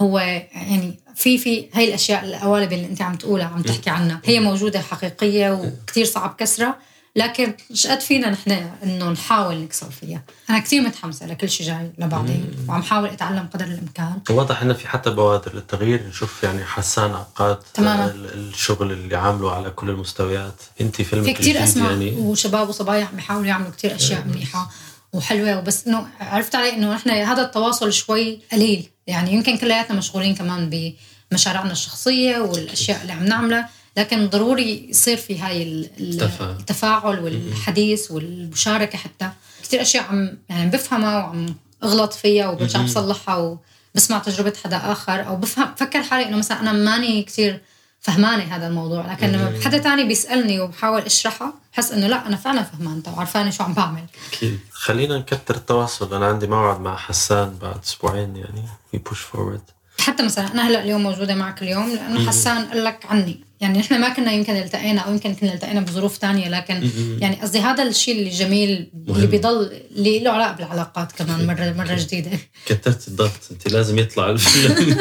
[0.00, 4.40] هو يعني في في هاي الأشياء القوالب اللي أنت عم تقولها عم تحكي عنها هي
[4.40, 6.76] موجودة حقيقية وكتير صعب كسرها.
[7.16, 10.22] لكن مش قد فينا نحن إنه نحاول نكسر فيها.
[10.50, 14.20] أنا كثير متحمسة لكل شيء جاي لبعدين وعم حاول أتعلم قدر الإمكان.
[14.30, 16.06] واضح إنه في حتى بوادر للتغيير.
[16.08, 18.06] نشوف يعني حسان عقاد تماماً.
[18.06, 20.54] ال- الشغل اللي عامله على كل المستويات.
[20.80, 22.10] أنت فيلمك في الجديد أسماء يعني.
[22.10, 24.70] وشباب وصبايا عم بيحاولوا يعملوا كتير أشياء منيحة
[25.12, 25.58] وحلوة.
[25.58, 28.88] وبس إنه عرفت علي إنه نحن هذا التواصل شوي قليل.
[29.06, 30.94] يعني يمكن كلياتنا مشغولين كمان
[31.30, 33.68] بمشاريعنا الشخصية والأشياء اللي عم نعملها.
[33.96, 36.50] لكن ضروري يصير في هاي ال- ال- تفاعل.
[36.50, 39.30] التفاعل والحديث والمشاركة حتى.
[39.62, 43.58] كتير أشياء عم يعني بفهمها وعم أغلط فيها وبرجع بصلحها
[43.94, 47.60] وبسمع تجربة حدا آخر أو بفهم بفكر حالي إنه مثلا أنا ماني كتير
[48.00, 52.62] فهمانة هذا الموضوع لكن لما حدا تاني بيسألني وبحاول أشرحها بحس إنه لا أنا فعلا
[52.62, 54.04] فهمانته وعرفانه شو عم بعمل.
[54.32, 54.58] أكيد.
[54.72, 56.14] خلينا نكتر التواصل.
[56.14, 58.62] أنا عندي موعد مع حسان بعد أسبوعين يعني.
[58.90, 59.60] في push forward
[60.00, 63.40] حتى مثلا أنا هلأ اليوم موجودة معك اليوم لأنه حسان قال لك عني.
[63.62, 67.60] يعني نحن ما كنا يمكن التقينا أو يمكن كنا التقينا بظروف تانية لكن يعني قصدي
[67.60, 72.30] هذا الشيء اللي جميل اللي بيضل اللي له علاقة بالعلاقات كمان مره مرة جديدة.
[72.66, 74.96] كترت الضغط أنت لازم يطلع الفيلم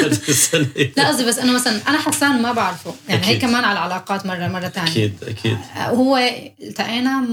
[0.97, 3.41] لا قصدي بس انه مثلا أنا حسان ما بعرفه يعني هي أكيد.
[3.41, 5.57] كمان على العلاقات مره مرة ثانية أكيد أكيد.
[5.75, 6.17] هو
[6.63, 7.27] التقينا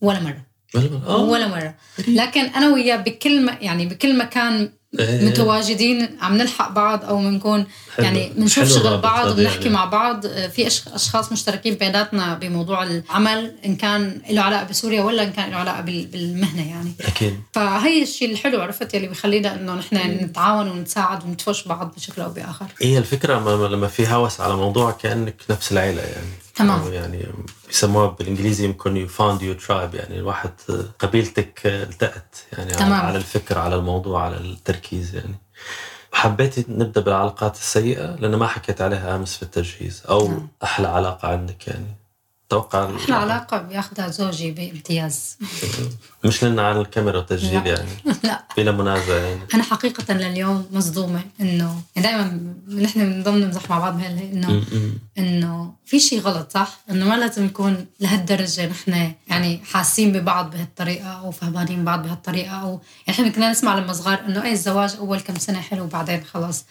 [0.00, 0.42] ولا مرة.
[0.74, 1.16] ولا آه.
[1.16, 1.74] ولا مرة.
[2.08, 4.70] لكن أنا وياه بكل يعني بكل مكان.
[5.00, 7.66] متواجدين عم نلحق بعض أو بنكون.
[7.98, 9.70] يعني بنشوف شغل بعض بنحكي يعني.
[9.74, 10.26] مع بعض.
[10.26, 15.50] في أش- أشخاص مشتركين بيناتنا بموضوع العمل إن كان له علاقة بسوريا ولا إن كان
[15.50, 16.92] له علاقة بال- بالمهنة يعني.
[17.00, 17.40] أكيد.
[17.52, 22.66] فهي الشيء الحلو عرفت يلي بيخلينا إنه نحن نتعاون ونتساعد ونتفش بعض بشكل أو بآخر.
[22.82, 26.26] هي الفكرة ما- لما في هوس على موضوع كأنك نفس العيلة يعني.
[26.56, 26.92] تمام.
[26.92, 27.26] يعني
[27.66, 30.50] بيسموها بالإنجليزي يمكن you found your tribe يعني الواحد
[30.98, 33.00] قبيلتك التقت يعني على, تمام.
[33.00, 35.34] على الفكر على الموضوع على التركيز يعني
[36.12, 40.48] حبيتي نبدأ بالعلاقات السيئة لأن ما حكيت عليها أمس في التجهيز أو نعم.
[40.64, 41.96] أحلى علاقة عندك يعني
[42.48, 45.36] توقع أحلى علاقة بياخذها زوجي بامتياز
[46.24, 47.66] مش لنا على الكاميرا وتسجيل.
[47.66, 47.88] يعني
[48.24, 53.78] لا بلا منازع يعني أنا حقيقة لليوم مصدومة إنه يعني دائما نحن بنضل نمزح مع
[53.78, 54.64] بعض بهال إنه.
[55.18, 61.08] إنه في شيء غلط صح؟ إنه ما لازم يكون لهالدرجة نحن يعني حاسين ببعض بهالطريقة
[61.08, 62.68] أو فهمانين بعض بهالطريقة أو
[63.06, 66.64] يعني إحنا كنا نسمع لما صغار إنه إيه الزواج أول كم سنة حلو وبعدين خلاص.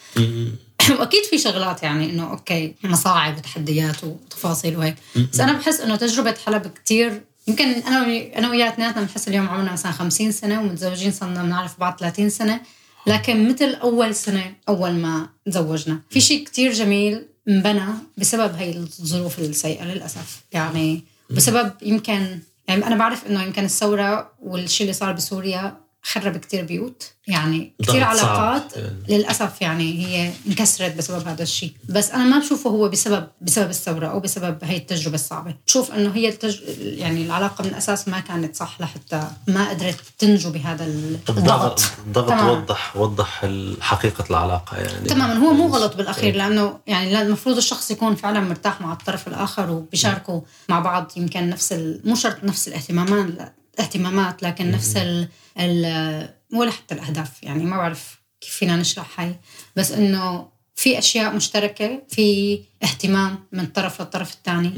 [1.00, 4.96] واكيد في شغلات يعني إنه okay مصاعب وتحديات وتفاصيل وهيك.
[5.34, 9.50] بس أنا بحس إنه تجربة حلب كتير يمكن أنا وي- أنا وياه اثنيناتنا بنحس اليوم
[9.50, 12.62] عمرنا مثلا 50 سنة ومتزوجين صرنا بنعرف بعض 30 سنة.
[13.08, 16.00] لكن مثل أول سنة أول ما تزوجنا.
[16.10, 17.86] في شيء كتير جميل انبنى
[18.18, 20.42] بسبب هي الظروف السيئة للأسف.
[20.52, 25.78] يعني بسبب يمكن يعني أنا بعرف إنه يمكن الثورة والشيء اللي صار بسوريا
[26.12, 27.12] خرب كتير بيوت.
[27.28, 28.30] يعني كتير ضغط صعب.
[28.40, 28.96] علاقات يعني.
[29.10, 31.74] للأسف يعني هي انكسرت بسبب هذا الشيء.
[31.90, 35.56] بس أنا ما بشوفه هو بسبب بسبب الثورة أو بسبب هي التجربة الصعبة.
[35.68, 36.60] بشوف إنه هي التج...
[36.80, 41.82] يعني العلاقة من الأساس ما كانت صح لحتى ما قدرت تنجو بهذا الضغط.
[42.08, 42.50] الضغط تمام.
[42.50, 43.46] وضح وضح
[43.82, 45.08] حقيقة العلاقة يعني.
[45.08, 45.34] تماما.
[45.34, 49.70] هو مو غلط بالأخير لأنه يعني لا- المفروض الشخص يكون فعلا مرتاح مع الطرف الآخر
[49.72, 51.12] وبيشاركوا مع بعض.
[51.18, 52.02] يمكن نفس ال...
[52.06, 53.54] مو شرط نفس الاهتمامات لا.
[53.80, 55.30] اهتمامات لكن نفس ال...
[55.60, 56.30] ال...
[56.54, 59.36] ولا حتى الأهداف يعني ما بعرف كيف فينا نشرح هاي.
[59.76, 64.72] بس إنه في أشياء مشتركة في اهتمام من طرف للطرف الثاني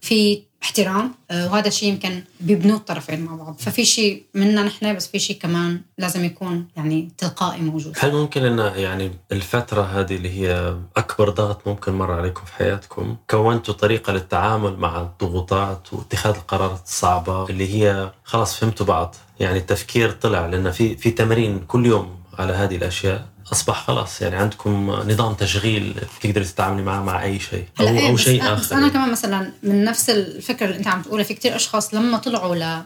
[0.00, 3.56] في احترام آه، وهذا الشيء يمكن بيبنوا الطرفين مع بعض.
[3.58, 7.96] ففي شيء منا نحن بس في شيء كمان لازم يكون يعني تلقائي موجود.
[7.98, 13.16] هل ممكن إن يعني الفترة هذه اللي هي أكبر ضغط ممكن مر عليكم في حياتكم؟
[13.30, 19.14] كونتوا طريقة للتعامل مع الضغوطات واتخاذ القرارات الصعبة اللي هي خلاص فهمتوا بعض.
[19.40, 24.36] يعني التفكير طلع لأن في في تمرين كل يوم على هذه الأشياء أصبح خلاص يعني
[24.36, 28.54] عندكم نظام تشغيل تقدري تتعاملي معه مع أي شيء أو, إيه، أو بس شيء اخر
[28.54, 28.92] بس أنا يعني.
[28.92, 32.82] كمان مثلا من نفس الفكرة اللي أنت عم تقولها في كتير أشخاص لما طلعوا ل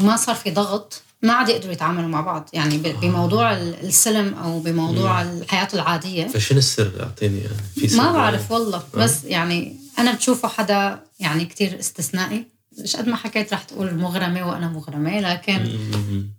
[0.00, 2.48] وما صار في ضغط ما عاد يقدروا يتعاملوا مع بعض.
[2.52, 6.26] يعني بموضوع ال- السلم أو بموضوع الحياة العادية.
[6.26, 11.00] فشنو السر أعطيني يعني؟ في سر ما يعني؟ بعرف والله بس يعني أنا بشوفه حدا
[11.20, 12.46] يعني كتير استثنائي.
[12.78, 15.78] مش قد ما حكيت رح تقول مغرمة وأنا مغرمة لكن.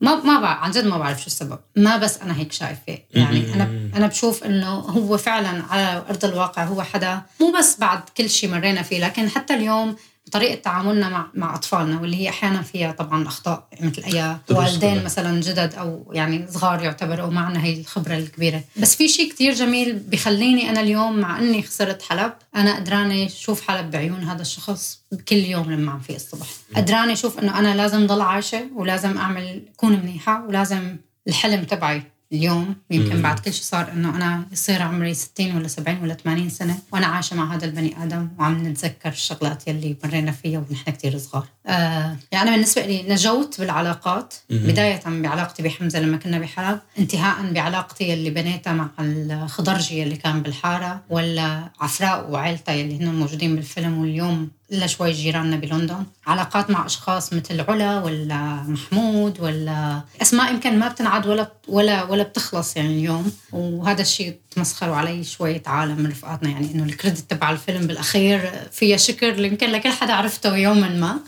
[0.02, 1.60] ما ما بعرف عن جد ما بعرف شو السبب.
[1.76, 2.98] ما بس أنا هيك شايفة.
[3.12, 8.00] يعني أنا أنا بشوف إنه هو فعلا على أرض الواقع هو حدا مو بس بعد
[8.18, 9.96] كل شيء مرينا فيه لكن حتى اليوم
[10.32, 15.04] طريقة تعاملنا مع مع أطفالنا واللي هي أحيانا فيها طبعا أخطاء مثل أي دروس والدين.
[15.04, 18.64] مثلا جدد أو يعني صغار يعتبروا معنا هي الخبرة الكبيرة.
[18.78, 23.68] بس في شيء كتير جميل بخليني أنا اليوم مع أني خسرت حلب أنا قدرانة أشوف
[23.68, 26.48] حلب بعيون هذا الشخص كل يوم لما عم في الصبح.
[26.76, 32.76] قدرانة أشوف أنه أنا لازم ضل عايشة ولازم أعمل كون منيحة ولازم الحلم تبعي اليوم
[32.92, 33.22] يمكن.
[33.22, 37.08] بعد كل شيء صار إنه أنا يصير عمري 60 ولا 70 ولا 80 سنة وأنا
[37.08, 41.46] عايشة مع هذا البني آدم وعم نتذكر الشغلات يلي مرينا فيها ونحن كتير صغار.
[41.68, 44.34] آه يعني أنا بالنسبة لي نجوت بالعلاقات.
[44.50, 51.02] بداية بعلاقتي بحمزة لما كنا بحلب انتهاء بعلاقتي اللي بنيتها مع الخضرجي اللي كان بالحارة
[51.10, 56.04] ولا عفراء وعيلتها يلي هن موجودين بالفيلم واليوم الا شوي جيراننا بلندن.
[56.28, 62.24] علاقات مع أشخاص مثل علا ولا محمود ولا أسماء يمكن ما بتنعد ولا ولا ولا
[62.24, 63.32] بتخلص يعني اليوم.
[63.52, 68.98] وهذا الشيء تمسخروا علي شوية عالم من رفقاتنا يعني إنه الكريدت تبع الفيلم بالأخير فيها
[68.98, 71.20] شكر يمكن لكل حدا عرفته يوما ما.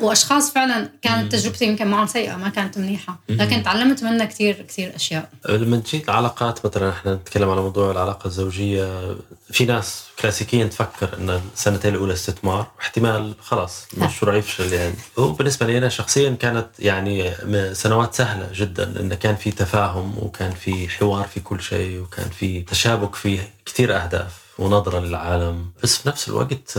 [0.00, 3.18] وأشخاص فعلا كانت تجربتي يمكن معهم سيئة ما كانت منيحة.
[3.28, 5.30] لكن تعلمت منها كثير كثير أشياء.
[5.48, 9.16] لما تجيك العلاقات مثلا إحنا نتكلم على موضوع العلاقة الزوجية.
[9.52, 14.94] في ناس كلاسيكيا تفكر إن السنتين الأولى استثمار واحتمال خلاص المشروع يفشل يعني.
[15.18, 17.32] هو بالنسبة لي أنا شخصيا كانت يعني
[17.74, 22.60] سنوات سهلة جدا لأن كان في تفاهم وكان في حوار في كل شيء وكان في
[22.62, 24.47] تشابك في كثير أهداف.
[24.58, 25.66] ونظرة للعالم.
[25.82, 26.78] بس في نفس الوقت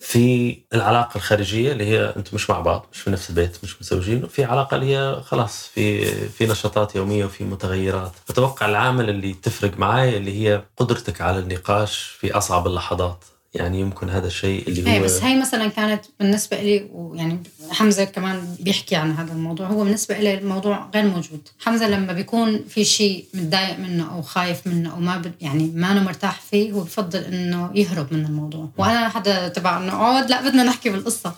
[0.00, 4.24] في العلاقة الخارجية اللي هي أنتم مش مع بعض مش في نفس البيت مش متزوجين
[4.24, 8.12] وفي علاقة اللي هي خلاص في في نشاطات يومية وفي متغيرات.
[8.30, 13.24] أتوقع العامل اللي تفرق معي اللي هي قدرتك على النقاش في أصعب اللحظات.
[13.54, 18.04] يعني يمكن هذا الشيء اللي إيه هو بس هي مثلا كانت بالنسبة لي ويعني حمزة
[18.04, 21.48] كمان بيحكي عن هذا الموضوع هو بالنسبة لي الموضوع غير موجود.
[21.60, 25.32] حمزة لما بيكون في شيء متضايق منه أو خايف منه أو ما ب...
[25.40, 28.68] يعني ما أنا مرتاح فيه هو بفضل إنه يهرب من الموضوع.
[28.78, 31.34] وأنا حدا تبع إنه اقعد لا بدنا نحكي بالقصة.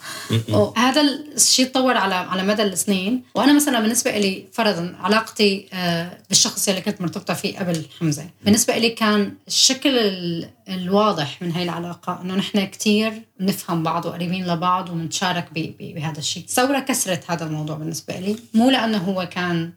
[0.48, 1.00] وهذا
[1.36, 3.22] الشيء تطور على على مدى السنين.
[3.34, 8.78] وأنا مثلا بالنسبة لي فرضا علاقتي آه، بالشخص اللي كنت مرتبطة فيه قبل حمزة بالنسبة
[8.78, 14.90] لي كان الشكل ال- الواضح من هاي العلاقة إنه نحن كتير بنفهم بعض وقريبين لبعض
[14.90, 15.48] وبنتشارك
[15.80, 18.36] بهذا الشيء ثورة كسرت هذا الموضوع بالنسبة لي.
[18.54, 19.72] مو لأنه هو كان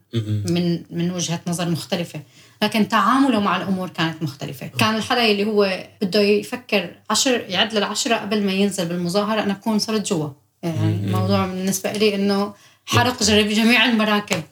[0.48, 2.20] من من وجهة نظر مختلفة
[2.62, 4.66] لكن تعامله مع الأمور كانت مختلفة.
[4.66, 9.78] كان الحدا اللي هو بده يفكر عشر يعد للعشرة قبل ما ينزل بالمظاهرة أنا بكون
[9.78, 10.28] صرت جوا.
[10.62, 12.54] يعني الموضوع بالنسبة لي إنه
[12.86, 14.42] حرق جرب جميع المراكب.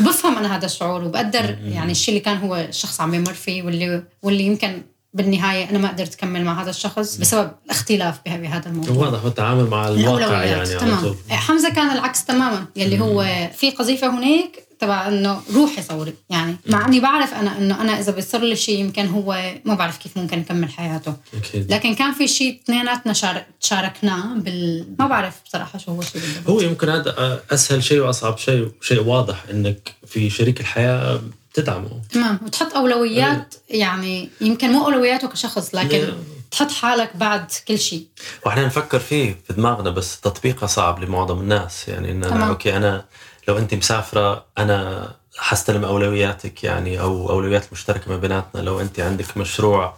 [0.00, 4.02] بفهم أنا هذا الشعور وبقدر يعني الشيء اللي كان هو الشخص عم يمر فيه واللي
[4.22, 4.82] واللي يمكن
[5.14, 8.96] بالنهاية أنا ما قدرت أكمل مع هذا الشخص بسبب الاختلاف به- بهذا الموضوع.
[9.06, 10.44] واضح هو التعامل مع الواقع.
[10.44, 11.00] يعني على تمام.
[11.00, 11.16] طول.
[11.30, 16.86] حمزة كان العكس تماما يلي هو في قذيفة هناك تبع إنه روحي صوري يعني مع
[16.86, 20.38] إني بعرف أنا إنه أنا إذا بيصير لي شيء يمكن هو ما بعرف كيف ممكن
[20.38, 21.14] يكمل حياته.
[21.36, 21.72] أكيد.
[21.72, 26.48] لكن كان في شيء اثنيناتنا شارك تشاركناه بال ما بعرف بصراحة شو هو بالضبط.
[26.50, 31.20] هو يمكن هذا أسهل شيء وأصعب شيء شيء واضح إنك في شريك الحياة
[31.54, 32.00] تدعمه.
[32.12, 32.38] تمام.
[32.46, 36.14] وتحط أولويات يعني يمكن مو أولوياته كشخص لكن لا.
[36.50, 38.06] تحط حالك بعد كل شيء.
[38.46, 41.88] وإحنا نفكر فيه في دماغنا بس تطبيقه صعب لمعظم الناس.
[41.88, 42.48] يعني إن أنا.
[42.48, 43.04] أوكي أنا
[43.48, 48.60] لو انت مسافرة أنا حستلم أولوياتك يعني أو أولويات مشتركة ما بيناتنا.
[48.60, 49.96] لو انت عندك مشروع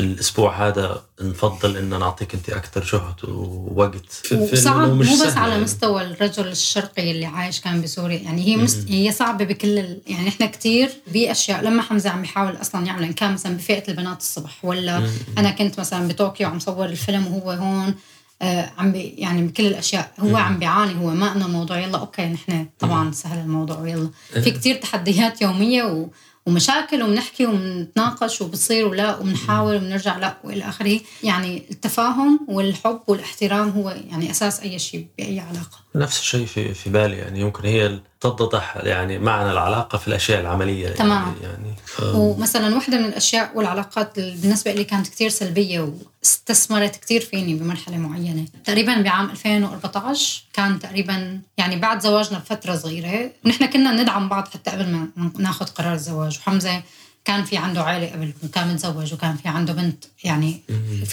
[0.00, 4.12] الأسبوع هذا نفضل إن نعطيك أنت أكثر جهد ووقت.
[4.12, 5.62] في- في- وصعب مو بس سهل على يعني.
[5.64, 8.18] مستوى الرجل الشرقي اللي عايش كان بسوريا.
[8.18, 8.90] يعني هي مست...
[8.90, 10.00] هي صعبة بكل ال...
[10.06, 14.18] يعني إحنا كتير باشياء لما حمزة عم يحاول أصلا يعمل ان كان مثلا بفئة البنات
[14.20, 17.94] الصبح ولا أنا كنت مثلا بطوكيو عم صور الفيلم وهو هون
[18.42, 20.10] آه عم بي يعني بكل الأشياء.
[20.20, 21.10] هو عم بيعاني هو.
[21.10, 26.08] ما انه موضوع يلا okay نحن طبعا سهل الموضوع ويلا في كتير تحديات يومية و...
[26.46, 31.00] ومشاكل وبنحكي وبنتناقش وبتصير ولا وبنحاول وبنرجع لا وإلى آخره.
[31.22, 35.78] يعني التفاهم والحب والاحترام هو يعني أساس أي شيء بأي علاقة.
[35.94, 40.88] نفس الشيء في في بالي يعني يمكن هي تتضح يعني معنى العلاقة في الأشياء العملية
[40.88, 41.34] تماما.
[41.42, 42.02] يعني, يعني ف...
[42.14, 48.44] ومثلا واحدة من الأشياء والعلاقات بالنسبة لي كانت كتير سلبية واستثمرت كتير فيني بمرحلة معينة.
[48.64, 54.70] تقريبا بعام 2014 كان تقريبا يعني بعد زواجنا بفترة صغيرة نحن كنا ندعم بعض حتى
[54.70, 55.08] قبل ما
[55.38, 56.38] ناخذ قرار الزواج.
[56.38, 56.82] وحمزة
[57.24, 60.62] كان في عنده عائلة قبل وكان متزوج وكان في عنده بنت يعني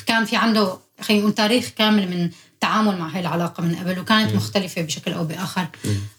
[0.06, 4.36] كان في عنده خلينا نقول تاريخ كامل من التعامل مع هاي العلاقة من قبل وكانت
[4.36, 5.68] مختلفة بشكل أو بآخر.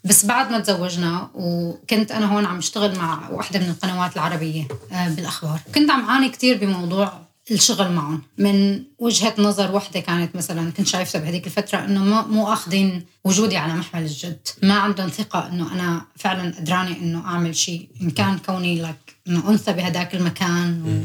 [0.04, 5.08] بس بعد ما تزوجنا وكنت أنا هون عم اشتغل مع واحدة من القنوات العربية آه،
[5.08, 5.60] بالأخبار.
[5.74, 8.22] كنت عم أعاني كتير بموضوع الشغل معهم.
[8.38, 13.56] من وجهة نظر وحدة كانت مثلا كنت شايفتها بهذيك الفترة إنه ما مو أخذين وجودي
[13.56, 14.48] على محمل الجد.
[14.62, 19.50] ما عندهم ثقة إنه أنا فعلا قدرانة إنه أعمل شيء إن كان كوني لك إنه
[19.50, 20.82] أنثى بهداك المكان.
[20.82, 21.02] و...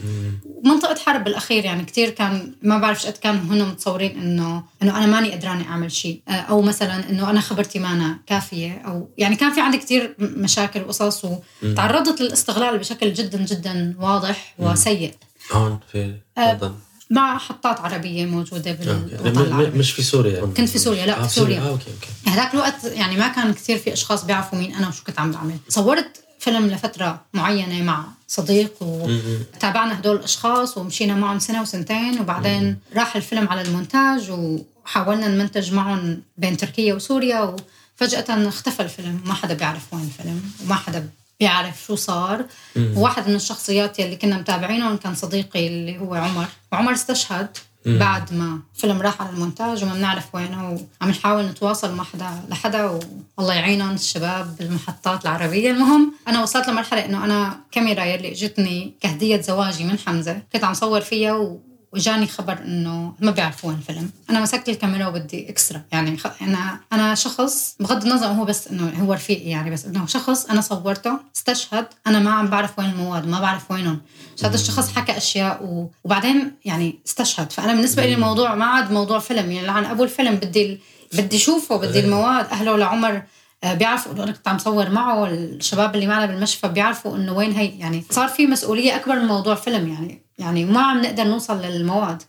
[0.72, 5.06] ومنطقة حرب بالأخير يعني كتير كان ما بعرف شقد كانوا هن متصورين إنه إنه أنا
[5.06, 6.22] ماني قدرانة أعمل شيء.
[6.28, 8.82] آه، أو مثلا إنه أنا خبرتي مانا كافية.
[8.86, 11.26] أو يعني كان في عندي كتير م- مشاكل وقصص
[11.64, 15.14] وتعرضت للاستغلال بشكل جدا جدا واضح وسيء.
[15.52, 16.74] هون في آه، تفضل.
[17.10, 18.84] محطات عربية موجودة okay.
[18.84, 21.60] بالوطن العربي مش في سوريا كنت في سوريا، لا، آه في سوريا.
[21.60, 22.30] آه okay okay.
[22.32, 25.58] هذاك الوقت يعني ما كان كثير في أشخاص بيعرفوا مين أنا وشو كنت عم بعمل.
[25.70, 33.16] صورت فيلم لفترة معينة مع صديق وتابعنا هدول الأشخاص ومشينا معهم سنة وسنتين وبعدين راح
[33.16, 37.56] الفيلم على المونتاج وحاولنا نمنتج معهم بين تركيا وسوريا
[38.02, 39.22] وفجأة اختفى الفيلم.
[39.26, 41.10] ما حدا بيعرف وين الفيلم وما حدا
[41.40, 42.46] بيعرف شو صار.
[42.78, 46.48] وواحد من الشخصيات يلي كنا متابعينهم كان صديقي اللي هو عمر.
[46.72, 47.58] وعمر استشهد.
[47.88, 50.70] بعد ما فيلم راح على المونتاج وما بنعرف وينه
[51.02, 53.00] وعم نحاول نتواصل مع حدا لحدا
[53.38, 59.42] والله يعينهم الشباب بالمحطات العربية المهم أنا وصلت لمرحلة إنه أنا كاميرا يلي إجتني كهدية
[59.42, 61.58] زواجي من حمزة كنت عم صور فيها.
[61.94, 66.28] وجاني خبر إنه ما بيعرفوا وين الفيلم أنا مسكت الكاميرا وبدي اكسترا يعني خ...
[66.42, 70.62] أنا أنا شخص بغض النظر هو بس إنه هو رفيقي يعني بس إنه شخص أنا
[70.62, 74.02] صورته استشهد أنا ما عم بعرف وين المواد ما بعرف وينهم.
[74.44, 75.90] هذا الشخص حكى أشياء و...
[76.04, 77.52] وبعدين يعني استشهد.
[77.52, 79.52] فأنا بالنسبة لي الموضوع ما عاد موضوع فيلم.
[79.52, 80.80] يعني لعن أبو الفيلم بدي
[81.14, 83.22] بدي اشوفه بدي المواد أهله لعمر
[83.64, 87.80] بيعرفوا انه أنا كنت عم صور معه الشباب اللي معنا بالمشفى بيعرفوا إنه وين هي.
[87.80, 92.24] يعني صار في مسؤولية أكبر من موضوع فيلم يعني يعني ما عم نقدر نوصل للمواد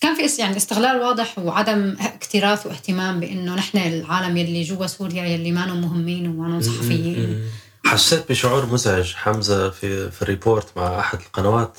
[0.00, 5.52] كان في يعني استغلال واضح وعدم اكتراث واهتمام بإنه نحن العالم يلي جوا سوريا يلي
[5.52, 7.42] ما مهمين وما صحفيين.
[7.86, 11.78] حسيت بشعور مزعج حمزة في في ال report مع أحد القنوات.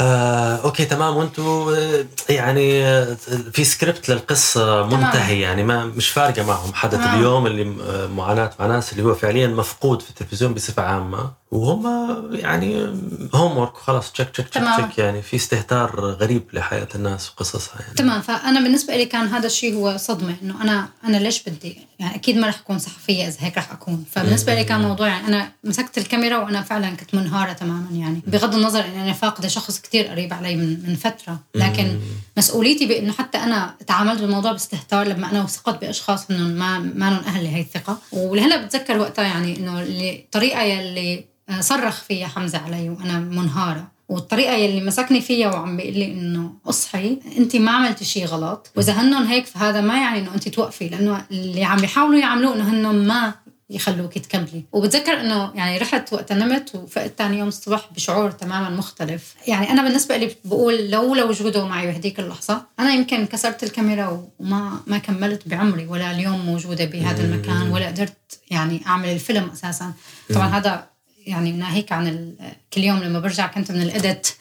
[0.00, 1.16] آه، okay تمام.
[1.16, 3.14] وأنتم آه، يعني آه،
[3.52, 6.74] في سكريبت للقصة منتهي يعني ما مش فارقة معهم.
[6.74, 7.18] حدث تمام.
[7.18, 11.41] اليوم اللي آه، معاناة مع ناس اللي هو فعليا مفقود في التلفزيون بصفة عامة.
[11.52, 11.86] وهم
[12.34, 12.86] يعني
[13.34, 17.94] homework خلاص check check check, check يعني في استهتار غريب لحياة الناس وقصصها يعني.
[17.94, 18.20] تمام.
[18.20, 22.36] فأنا بالنسبة لي كان هذا الشيء هو صدمة إنه أنا أنا ليش بدي؟ يعني أكيد
[22.36, 24.04] ما رح أكون صحفية إذا هيك رح أكون.
[24.12, 28.22] فبالنسبة لي كان موضوع يعني أنا مسكت الكاميرا وأنا فعلا كنت منهارة تماما يعني.
[28.26, 31.38] بغض النظر إني أنا فاقدة شخص كتير قريب علي من من فترة.
[31.54, 32.00] لكن
[32.36, 37.44] مسؤوليتي بإنه حتى أنا تعاملت بالموضوع باستهتار لما أنا وثقت بأشخاص إنهم ما ما أهل
[37.44, 37.98] لهي الثقة.
[38.12, 43.92] ولهلا بتذكر وقتها يعني إنه الطريقة يلي صرخ فيها حمزة علي وأنا منهارة.
[44.08, 48.70] والطريقة يلي مسكني فيها وعم بيقول لي إنه أصحي انت ما عملتي شيء غلط.
[48.76, 52.70] وإذا هنن هيك فهذا ما يعني إنه انت توقفي لأنه اللي عم يحاولوا يعملوه إنه
[52.70, 53.34] هنن ما
[53.70, 54.64] يخلوك تكملي.
[54.72, 59.34] وبتذكر إنه يعني رحت وقت نمت وفقت ثاني يوم الصبح بشعور تماما مختلف.
[59.48, 64.80] يعني أنا بالنسبة لي بقول لولا وجوده معي بهديك اللحظة أنا يمكن كسرت الكاميرا وما
[64.86, 69.92] ما كملت بعمري ولا اليوم موجودة بهذا المكان ولا قدرت يعني أعمل الفيلم أساسا.
[70.34, 70.91] طبعا هذا
[71.26, 72.34] يعني ناهيك عن
[72.72, 74.36] كل يوم لما برجع كنت من الإدت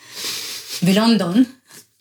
[0.81, 1.45] بلندن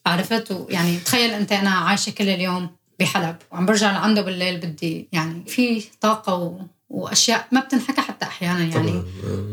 [0.07, 2.71] عرفت؟ ويعني تخيل أنت أنا عايشة كل اليوم
[3.01, 6.61] بحلب وعم برجع لعنده بالليل بدي يعني في طاقة و...
[6.89, 9.03] وأشياء ما بتنحكى حتى أحيانا يعني.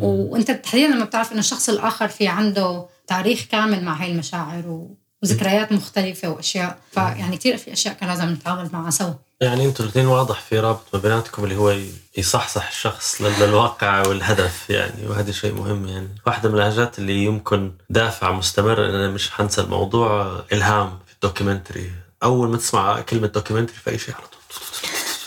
[0.01, 4.97] وأنت تحديدا لما بتعرف إنه الشخص الآخر في عنده تاريخ كامل مع هاي المشاعر و...
[5.23, 9.13] وذكريات مختلفة وأشياء فيعني كثير في أشياء كان لازم نتعامل معها سوا.
[9.41, 11.77] يعني أنتم الاثنين واضح في رابط ما بيناتكم اللي هو
[12.17, 16.09] يصحصح الشخص للواقع والهدف يعني وهذا شيء مهم يعني.
[16.27, 21.19] واحدة من الحاجات اللي يمكن دافع مستمر إن أنا مش حنسى الموضوع إلهام في ال
[21.19, 21.91] documentary.
[22.23, 24.41] أول ما تسمع كلمة documentary في أي شيء على طول.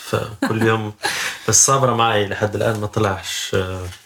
[0.03, 0.93] فكل يوم.
[1.47, 3.55] بس صابرة معي لحد الآن ما طلعش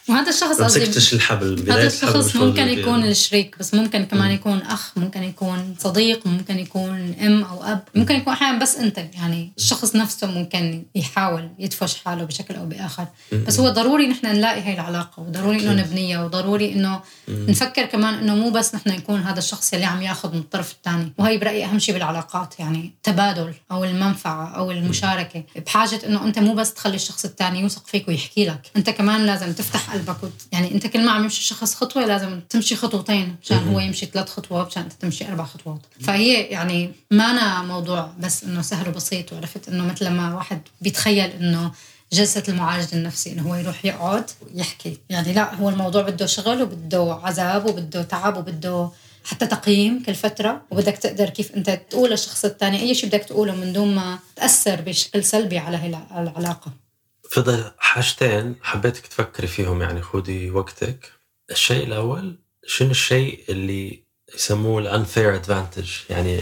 [0.10, 3.12] وهذا الشخص ما مسكتش الحبل؟ هذا الشخص ممكن يكون يعني.
[3.12, 7.84] الشريك بس ممكن كمان يكون أخ ممكن يكون صديق ممكن يكون أم أو أب.
[7.95, 13.08] ممكن يكون أحيانا بس أنت يعني الشخص نفسه ممكن يحاول يدفش حاله بشكل أو بآخر.
[13.47, 18.36] بس هو ضروري نحن نلاقي هاي العلاقة وضروري إنه نبنيها وضروري إنه نفكر كمان إنه
[18.36, 21.80] مو بس نحن نكون هذا الشخص اللي عم ياخذ من الطرف الثاني وهي برأيي أهم
[21.80, 25.43] شيء بالعلاقات يعني تبادل أو المنفعة أو المشاركة.
[25.66, 28.72] بحاجة إنه أنت مو بس تخلي الشخص الثاني يوثق فيك ويحكي لك.
[28.78, 32.76] أنت كمان لازم تفتح قلبك يعني انت كل ما عم يمشي الشخص خطوة لازم تمشي
[32.76, 35.80] خطوتين مشان هو يمشي ثلاث خطوات مشان انت تمشي أربع خطوات.
[36.02, 41.30] فهي يعني ما أنا موضوع بس إنه سهل وبسيط وعرفت إنه مثل ما واحد بيتخيل
[41.30, 41.72] إنه
[42.14, 47.20] جلسة المعالج النفسي إنه هو يروح يقعد ويحكي يعني لا هو الموضوع بده شغل وبده
[47.24, 48.89] عذاب وبده تعب وبده
[49.24, 50.62] حتى تقييم كل فترة.
[50.72, 54.82] وبدك تقدر كيف أنت تقول للشخص الثاني أي شيء بدك تقوله من دون ما تأثر
[54.82, 55.88] بشكل سلبي على هي
[56.18, 56.85] العلاقة.
[57.32, 61.12] فضل حاجتين حبيتك تفكري فيهم يعني خذي وقتك.
[61.52, 62.36] الشيء الأول
[62.68, 64.04] شنو الشيء اللي
[64.36, 66.42] يسموه الانفير ادفانتج يعني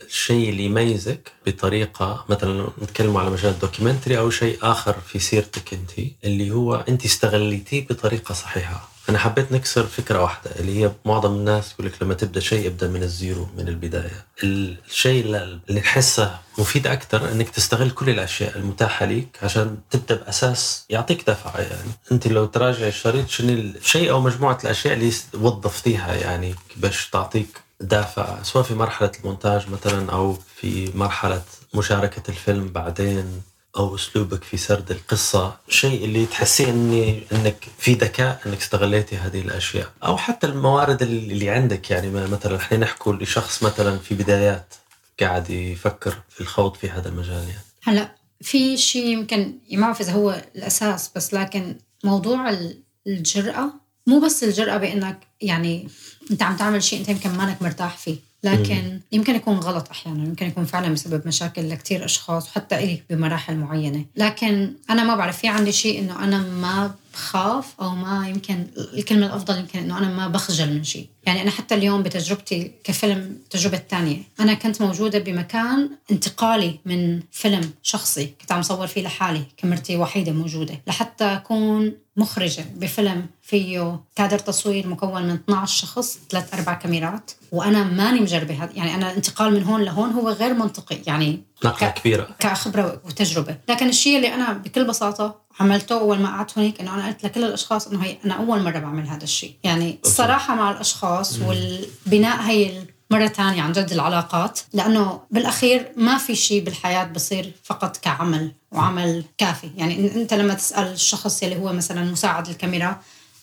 [0.00, 5.90] الشيء اللي يميزك بطريقة مثلا نتكلم على مجال documentary أو شيء آخر في سيرتك انت
[6.24, 8.88] اللي هو انت استغليتيه بطريقة صحيحة.
[9.08, 12.88] أنا حبيت نكسر فكرة واحدة اللي هي معظم الناس يقول لك لما تبدأ شيء ابدا
[12.88, 14.26] من ال zero من البداية.
[14.42, 21.30] الشيء اللي نحسه مفيد أكثر إنك تستغل كل الأشياء المتاحة لك عشان تبدأ بأساس يعطيك
[21.30, 21.90] دفعة يعني.
[22.12, 28.42] أنت لو تراجع الشريط شنو الشيء أو مجموعة الأشياء اللي وظفتيها يعني باش تعطيك دافع
[28.42, 31.42] سواء في مرحلة المونتاج مثلا أو في مرحلة
[31.74, 33.42] مشاركة الفيلم بعدين.
[33.76, 39.40] أو أسلوبك في سرد القصة شيء اللي تحسين اني إنك في ذكاء إنك استغليتي هذه
[39.40, 39.92] الأشياء.
[40.04, 44.74] أو حتى الموارد اللي عندك يعني مثلا إحنا نحكوا لشخص مثلا في بدايات
[45.20, 47.64] قاعد يفكر في الخوض في هذا المجال يعني.
[47.82, 53.70] هلا في شيء يمكن ما بعرف اذا هو الأساس بس لكن موضوع ال- الجرأة
[54.06, 55.88] مو بس الجرأة بإنك يعني
[56.30, 58.16] أنت عم تعمل شيء أنت يمكن مانك مرتاح فيه.
[58.46, 63.56] لكن يمكن يكون غلط أحيانا يمكن يكون فعلا بسبب مشاكل لكثير أشخاص وحتى إلي بمراحل
[63.56, 64.04] معينة.
[64.16, 69.26] لكن أنا ما بعرف في عندي شيء إنه أنا ما بخاف أو ما يمكن الكلمة
[69.26, 71.06] الأفضل يمكن إنه أنا ما بخجل من شيء.
[71.26, 74.22] يعني أنا حتى اليوم بتجربتي كفيلم تجربة تانية.
[74.40, 80.32] أنا كنت موجودة بمكان انتقالي من فيلم شخصي كنت عم صور فيه لحالي كمرتي وحيدة
[80.32, 87.30] موجودة لحتى أكون مخرجة بفيلم فيه كادر تصوير مكون من 12 شخص ثلاث أربع كاميرات.
[87.52, 88.72] وأنا ماني مجربة هذا.
[88.74, 90.98] يعني أنا الانتقال من هون لهون هو غير منطقي.
[91.06, 92.28] يعني نقلة ك- كبيرة.
[92.38, 93.56] كخبره وتجربة.
[93.68, 97.44] لكن الشيء اللي أنا بكل بساطة عملته أول ما قعدت هناك إنه أنا قلت لكل
[97.44, 99.54] الأشخاص إنه هي أنا أول مرة بعمل هذا الشيء.
[99.64, 104.60] يعني الصراحه مع الأشخاص والبناء هي مرة تانية عن جد العلاقات.
[104.72, 109.70] لأنه بالأخير ما في شيء بالحياة بصير فقط كعمل وعمل كافي.
[109.76, 113.00] يعني أنت لما تسأل الشخص اللي هو مثلا مساعد الكاميرا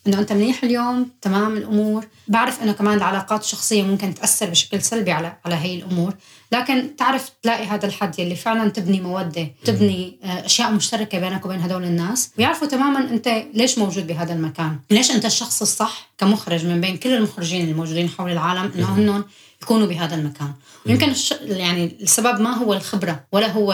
[0.07, 2.07] إنه أنت منيح اليوم تمام الأمور.
[2.27, 6.13] بعرف إنه كمان العلاقات الشخصية ممكن تأثر بشكل سلبي على على هي الأمور.
[6.51, 11.61] لكن تعرف تلاقي هذا الحد يلي فعلا تبني مودة تبني آه، أشياء مشتركة بينك وبين
[11.61, 12.31] هدول الناس.
[12.37, 14.79] ويعرفوا تماما أنت ليش موجود بهذا المكان.
[14.91, 19.23] ليش أنت الشخص الصح كمخرج من بين كل المخرجين الموجودين حول العالم إنه هنن
[19.61, 20.53] يكونوا بهذا المكان.
[20.85, 21.33] ويمكن الش...
[21.41, 23.73] يعني السبب ما هو الخبرة ولا هو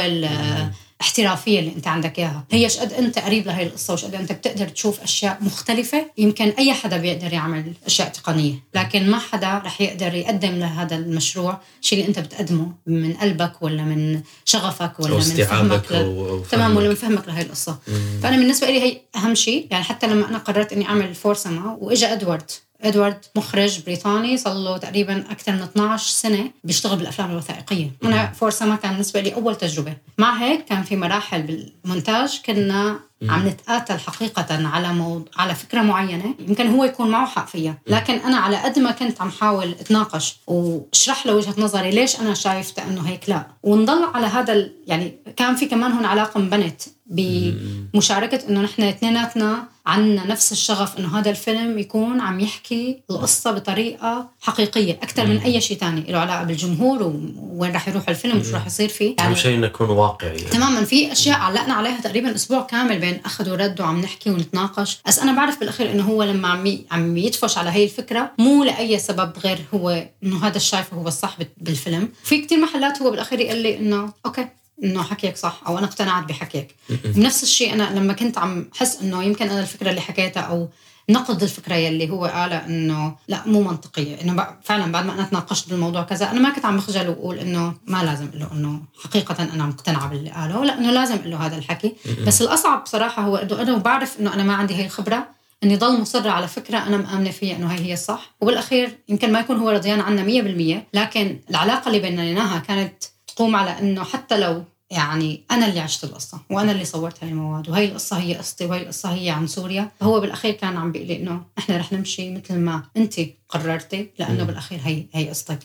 [0.99, 2.43] الاحترافيه اللي انت عندك إياها.
[2.51, 6.49] هي إيش قد انت قريب لهي القصة وش قد انت بتقدر تشوف أشياء مختلفة؟ يمكن
[6.59, 8.53] أي حدا بيقدر يعمل أشياء تقنية.
[8.75, 13.83] لكن ما حدا رح يقدر يقدم لهذا المشروع الشيء اللي انت بتقدمه من قلبك ولا
[13.83, 17.27] من شغفك ولا من فهمك أو تمام ولا من فهمك.
[17.27, 17.77] لهي القصة.
[18.23, 19.67] فأنا بالنسبة لي هي أهم شيء.
[19.71, 22.51] يعني حتى لما أنا قررت إني أعمل فورسما وإجا إدوارد
[22.81, 27.91] إدوارد مخرج بريطاني صار له تقريبا أكثر من 12 سنة بيشتغل بالأفلام الوثائقية.
[28.03, 29.97] أنا فورسما كان بالنسبة لي أول تجربة.
[30.17, 32.99] مع هيك كان في مراحل بالمونتاج كنا
[33.29, 37.77] عم نتقاتل حقيقة على موضوع على فكرة معينة يمكن هو يكون معه حق فيها.
[37.87, 42.33] لكن أنا على قد ما كنت عم حاول أتناقش وأشرح له وجهة نظري ليش أنا
[42.33, 43.47] شايفة أنه هيك لا.
[43.63, 44.73] ونضل على هذا ال...
[44.87, 51.19] يعني كان في كمان هون علاقة انبنت بمشاركة أنه نحن اثنيناتنا عنا نفس الشغف أنه
[51.19, 56.01] هذا الفيلم يكون عم يحكي القصة بطريقة حقيقية أكثر من أي شيء تاني.
[56.11, 59.15] له علاقة بالجمهور ووين راح يروح الفيلم وشو راح يصير فيه.
[59.19, 60.29] أهم شيء إنه يكون واقعي.
[60.37, 60.49] يعني.
[60.49, 60.83] تماما.
[60.83, 64.99] في أشياء علقنا عليها تقريبا أسبوع كامل بين أخذ ورد وعم نحكي ونتناقش.
[65.07, 68.99] بس أنا بعرف بالأخير إنه هو لما عم عم يدفش على هي الفكرة مو لأي
[68.99, 72.09] سبب غير هو إنه هذا الشايفه هو الصح بال- بالفيلم.
[72.23, 74.47] في كتير محلات هو بالأخير يقول لي إنه أوكي
[74.83, 76.75] إنه حكيك صح أو أنا اقتنعت بحكيك.
[77.05, 80.69] بنفس الشيء أنا لما كنت عم حس إنه يمكن أنا الفكرة اللي حكيتها أو
[81.09, 84.21] نقد الفكرة يلي هو قالها إنه لا مو منطقية.
[84.21, 87.73] إنه فعلا بعد ما أنا تناقشت بالموضوع كذا أنا ما كنت عم بخجل وأقول إنه
[87.87, 91.95] ما لازم له إنه حقيقة أنا مقتنعه باللي قاله لا إنه لازم له هذا الحكي.
[92.27, 95.27] بس الأصعب بصراحة هو إنه أنا بعرف إنه أنا ما عندي هي الخبرة
[95.63, 98.31] إني ضل مصرة على فكرة أنا مآمنة فيها إنه هي هي الصح.
[98.41, 103.03] وبالأخير يمكن ما يكون هو رضيان عنا 100% لكن العلاقة اللي بيننا كانت
[103.39, 107.69] تقوم على إنه حتى لو يعني أنا اللي عشت القصة وأنا اللي صورت هاي المواد
[107.69, 111.15] وهي القصة هي قصتي وهي القصة هي عن سوريا فهو بالأخير كان عم بيقول لي
[111.15, 113.13] إنه إحنا رح نمشي مثل ما أنت
[113.49, 115.59] قررتي لأنه بالأخير هي هي قصتك.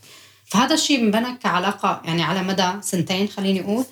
[0.47, 3.85] فهذا الشيء انبنى كعلاقة يعني على مدى سنتين خليني أقول.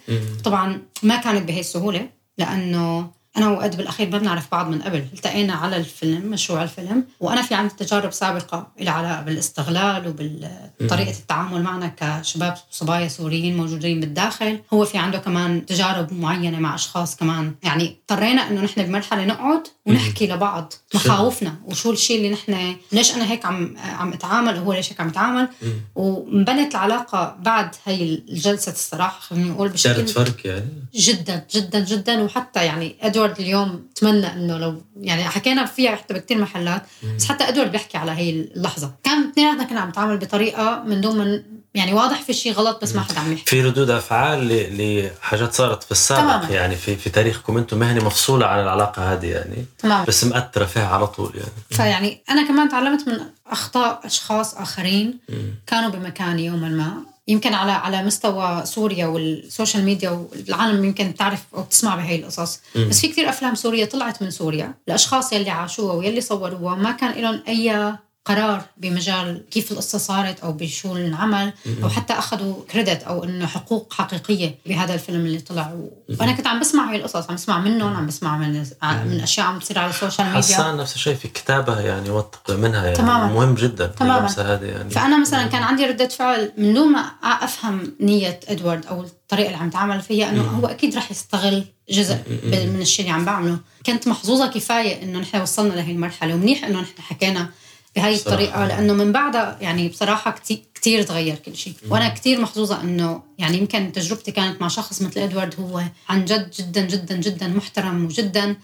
[0.45, 2.09] طبعا ما كانت بهي السهولة
[2.39, 5.05] لأنه أنا وقد بالأخير ما بنعرف بعض من قبل.
[5.15, 11.63] التقينا على الفيلم مشروع الفيلم وأنا في عندي تجارب سابقة لها علاقة بالاستغلال وبطريقه التعامل
[11.63, 14.61] معنا كشباب صبايا سوريين موجودين بالداخل.
[14.73, 17.55] هو في عنده كمان تجارب معينة مع أشخاص كمان.
[17.63, 21.55] يعني اضطرينا إنه نحن بمرحلة نقعد ونحكي لبعض مخاوفنا.
[21.65, 25.49] وشو الشيء اللي نحن ليش أنا هيك عم عم أتعامل وهو ليش هيك عم يتعامل.
[25.95, 32.23] وانبنت العلاقة بعد هي الجلسة الصراحة خليني شارت بشكل فرق يعني؟ جدا جدا جدا.
[32.23, 36.83] وحتى يعني إدوارد اليوم اتمنى إنه لو يعني حكينا فيها حتى بكثير محلات
[37.17, 38.95] بس حتى إدوارد بيحكي على هي اللحظة.
[39.03, 41.43] كان اثنيناتنا كنا عم نتعامل بطريقة من دون
[41.75, 43.51] يعني واضح في شيء غلط بس ما حدا عم يحكي.
[43.51, 44.49] في ردود أفعال
[44.79, 46.21] لحاجات صارت في السابق.
[46.23, 46.49] تماماً.
[46.49, 50.05] يعني في في تاريخكم أنتم مهنة مفصولة عن العلاقة هذه يعني تمام.
[50.05, 51.51] بس مأثرة فيها على طول يعني.
[51.71, 55.19] فيعني أنا كمان تعلمت من أخطاء أشخاص آخرين
[55.67, 56.93] كانوا بمكاني يوما ما.
[57.29, 62.61] يمكن على على مستوى سوريا وال social media والعالم يمكن تعرف أو تسمع بهي القصص.
[62.77, 64.75] بس في كثير أفلام سورية طلعت من سوريا.
[64.89, 67.95] الأشخاص يلي عاشوها ويلي صوروها ما كان لهم أي
[68.25, 71.53] قرار بمجال كيف القصة صارت أو بشو العمل
[71.83, 75.73] أو حتى أخذوا credit أو إنه حقوق حقيقية بهذا الفيلم اللي طلع.
[76.21, 79.59] وأنا كنت عم بسمع هاي القصص عم بسمع منهم عم بسمع من من أشياء عم
[79.59, 83.27] تصير على ال social media حسان نفس الشيء في كتابها يعني وثق منها يعني تماماً.
[83.33, 84.29] مهم جدا تماماً.
[84.39, 84.91] هذه يعني.
[84.91, 89.59] فأنا مثلا كان عندي ردة فعل من دون ما أفهم نية إدوارد أو الطريقة اللي
[89.59, 93.59] عم تعمل فيها إنه هو أكيد رح يستغل جزء من الشيء اللي عم بعمله.
[93.87, 97.49] كنت محظوظة كفاية إنه نحن وصلنا لهي المرحلة ومنيح إنه نحن حكينا
[97.97, 98.15] بهاي.
[98.15, 103.23] الطريقة لأنه من بعدها يعني بصراحة كتير كثير تغير كل شيء وأنا كثير محظوظه إنه
[103.39, 108.05] يعني يمكن تجربتي كانت مع شخص مثل إدوارد هو عن جد جدا جدا جدا محترم
[108.05, 108.57] وجدا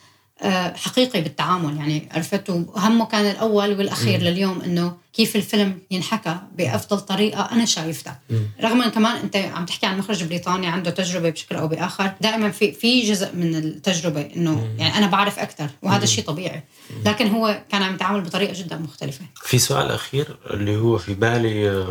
[0.74, 1.76] حقيقي بالتعامل.
[1.76, 8.20] يعني عرفت وهمه كان الأول والأخير لليوم إنه كيف الفيلم ينحكى بأفضل طريقة أنا شايفتها.
[8.62, 12.72] رغم كمان أنت عم تحكي عن مخرج بريطاني عنده تجربة بشكل أو بآخر دائما في
[12.72, 16.62] في جزء من التجربة إنه يعني أنا بعرف أكثر وهذا شيء طبيعي.
[17.06, 19.24] لكن هو كان عم يتعامل بطريقة جدا مختلفة.
[19.44, 21.86] في سؤال أخير اللي هو في بالي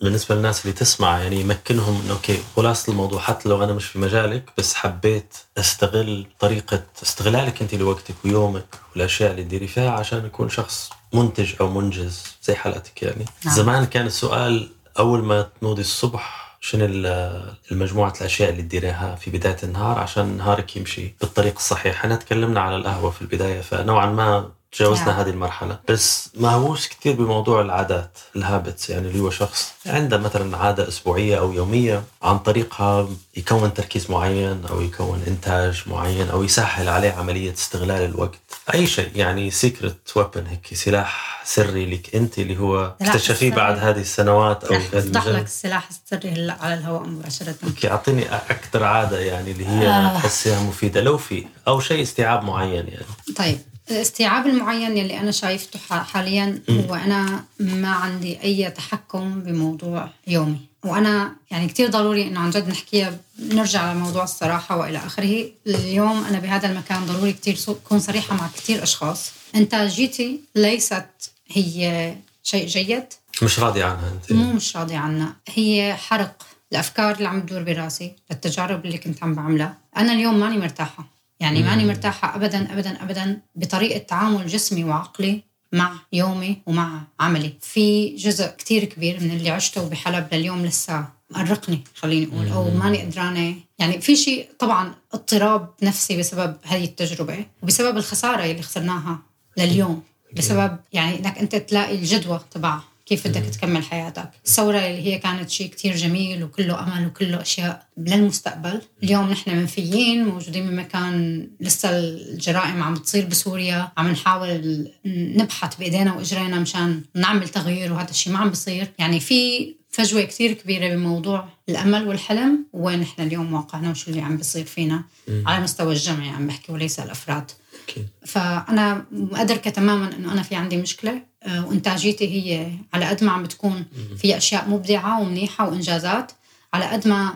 [0.00, 3.98] بالنسبة للناس اللي تسمع يعني يمكنهم إنه أوكي خلاصة الموضوع حتى لو أنا مش في
[3.98, 10.48] مجالك بس حبيت أستغل طريقة استغلالك أنت لوقتك ويومك والأشياء اللي تديري فيها عشان أكون
[10.48, 13.54] شخص منتج أو منجز زي حالتك يعني نعم.
[13.54, 14.68] زمان كان السؤال
[14.98, 20.76] أول ما تنوضي الصبح شنو ال- المجموعة الأشياء اللي تديريها في بداية النهار عشان نهارك
[20.76, 25.16] يمشي بالطريق الصحيح إحنا تكلمنا على القهوة في البداية فنوعا ما تجاوزنا نعم.
[25.16, 30.56] هذه المرحلة بس ما هوش كثير بموضوع العادات الهابتس يعني اللي هو شخص عنده مثلا
[30.56, 36.88] عادة أسبوعية أو يومية عن طريقها يكون تركيز معين أو يكون إنتاج معين أو يسهل
[36.88, 38.38] عليه عملية استغلال الوقت
[38.74, 43.52] أي شيء يعني secret weapon هيك سلاح سري لك أنت اللي هو اكتشفيه.
[43.52, 48.34] بعد هذه السنوات أو في أفتح لك السلاح السري هلا على الهواء مباشرة okay أعطيني
[48.34, 50.22] أكثر عادة يعني اللي هي آه.
[50.68, 53.06] مفيدة لو في أو شيء استيعاب معين يعني
[53.36, 53.58] طيب
[53.90, 60.60] الاستيعاب المعين يلي أنا شايفته حاليا هو أنا ما عندي أي تحكم بموضوع يومي.
[60.84, 63.18] وأنا يعني كتير ضروري إنه عن جد نحكيها.
[63.38, 65.44] نرجع لموضوع الصراحة وإلى آخره.
[65.66, 69.32] اليوم أنا بهذا المكان ضروري كتير أكون صريحة مع كتير أشخاص.
[69.54, 71.06] انتاجيتي ليست
[71.48, 73.04] هي شيء جيد.
[73.42, 74.32] مش راضي عنها أنت.
[74.32, 75.36] مو مش راضية عنها.
[75.48, 76.42] هي حرق.
[76.72, 79.74] الأفكار اللي عم تدور براسي للتجارب اللي كنت عم بعملها.
[79.96, 81.15] أنا اليوم ماني مرتاحة.
[81.40, 87.52] يعني ماني مرتاحة أبدا أبدا أبدا بطريقة تعامل جسمي وعقلي مع يومي ومع عملي.
[87.60, 93.02] في جزء كتير كبير من اللي عشته بحلب لليوم لسه مقرقني خليني أقول أو ماني
[93.02, 93.54] قدرانة.
[93.78, 99.18] يعني في شيء طبعا اضطراب نفسي بسبب هذه التجربة وبسبب الخسارة اللي خسرناها
[99.58, 100.02] لليوم.
[100.36, 104.30] بسبب يعني إنك أنت تلاقي الجدوى تبع كيف بدك تكمل حياتك.
[104.46, 108.80] الثورة اللي هي كانت شيء كتير جميل وكله أمل وكله أشياء للمستقبل.
[109.02, 113.92] اليوم نحن منفيين موجودين بمكان لسه الجرائم عم بتصير بسوريا.
[113.96, 118.88] عم نحاول نبحث بإيدينا وإجرينا مشان نعمل تغيير وهذا الشيء ما عم بصير.
[118.98, 122.66] يعني في فجوة كتير كبيرة بموضوع الأمل والحلم.
[122.72, 125.04] وين نحن اليوم واقعنا وشو اللي عم بصير فينا.
[125.46, 127.50] على مستوى الجمعي عم بحكي وليس الأفراد.
[127.88, 128.06] أكيد.
[128.26, 131.12] فأنا مدركه تماما إنه أنا في عندي مشكلة.
[131.12, 133.84] آه، وإنتاجيتي هي على قد ما عم بتكون
[134.18, 136.32] في أشياء مبدعة ومنيحة وإنجازات
[136.74, 137.34] على قد ما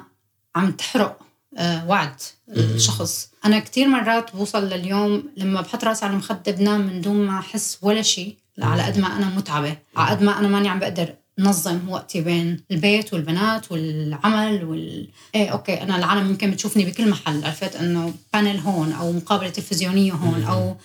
[0.56, 1.18] عم تحرق
[1.58, 2.14] آه، وعد
[2.48, 7.38] الشخص أنا كتير مرات بوصل لليوم لما بحط راسي على المخده بنام من دون ما
[7.38, 11.14] أحس ولا شيء على قد ما أنا متعبة على قد ما أنا ماني عم بقدر
[11.38, 17.44] نظم وقتي بين البيت والبنات والعمل وال إيه okay أنا العالم يمكن بتشوفني بكل محل
[17.44, 20.76] عرفت؟ إنه panel هون أو مقابلة تلفزيونية هون أو آه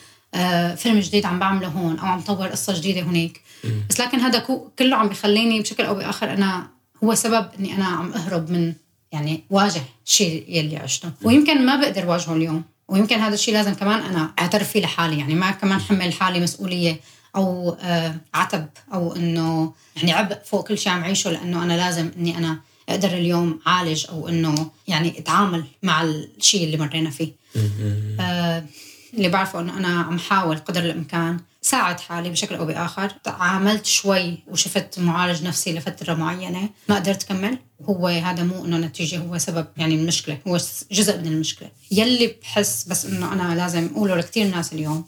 [0.76, 3.42] فيلم جديد عم بعمله هون أو عم طور قصة جديدة هناك
[3.90, 4.40] بس لكن هذا
[4.80, 6.68] كله عم بخليني بشكل أو بآخر أنا
[7.04, 8.74] هو سبب إني أنا عم أهرب من
[9.12, 11.12] يعني واجه الشيء يلي عشته.
[11.24, 12.64] ويمكن ما بقدر واجهه اليوم.
[12.88, 15.20] ويمكن هذا الشيء لازم كمان أنا أعترف فيه لحالي.
[15.20, 17.00] يعني ما كمان حمل حالي مسؤولية
[17.36, 22.12] أو آه عتب أو إنه يعني عبء فوق كل شيء عم عيشه لأنه أنا لازم
[22.18, 22.60] إني أنا
[22.90, 27.32] أقدر اليوم أعالج أو إنه يعني أتعامل مع الشيء اللي مرينا فيه.
[28.20, 28.64] آه
[29.18, 33.10] اللي بعرفه إنه أنا عم حاول قدر الإمكان ساعد حالي بشكل أو بآخر.
[33.10, 37.58] تعاملت شوي وشفت معالج نفسي لفترة معينة ما قدرت كمل.
[37.82, 40.58] هو هذا مو إنه نتيجة هو سبب يعني المشكلة هو
[40.92, 41.70] جزء من المشكلة.
[41.92, 45.06] يلي بحس بس إنه أنا لازم أقوله لكثير ناس اليوم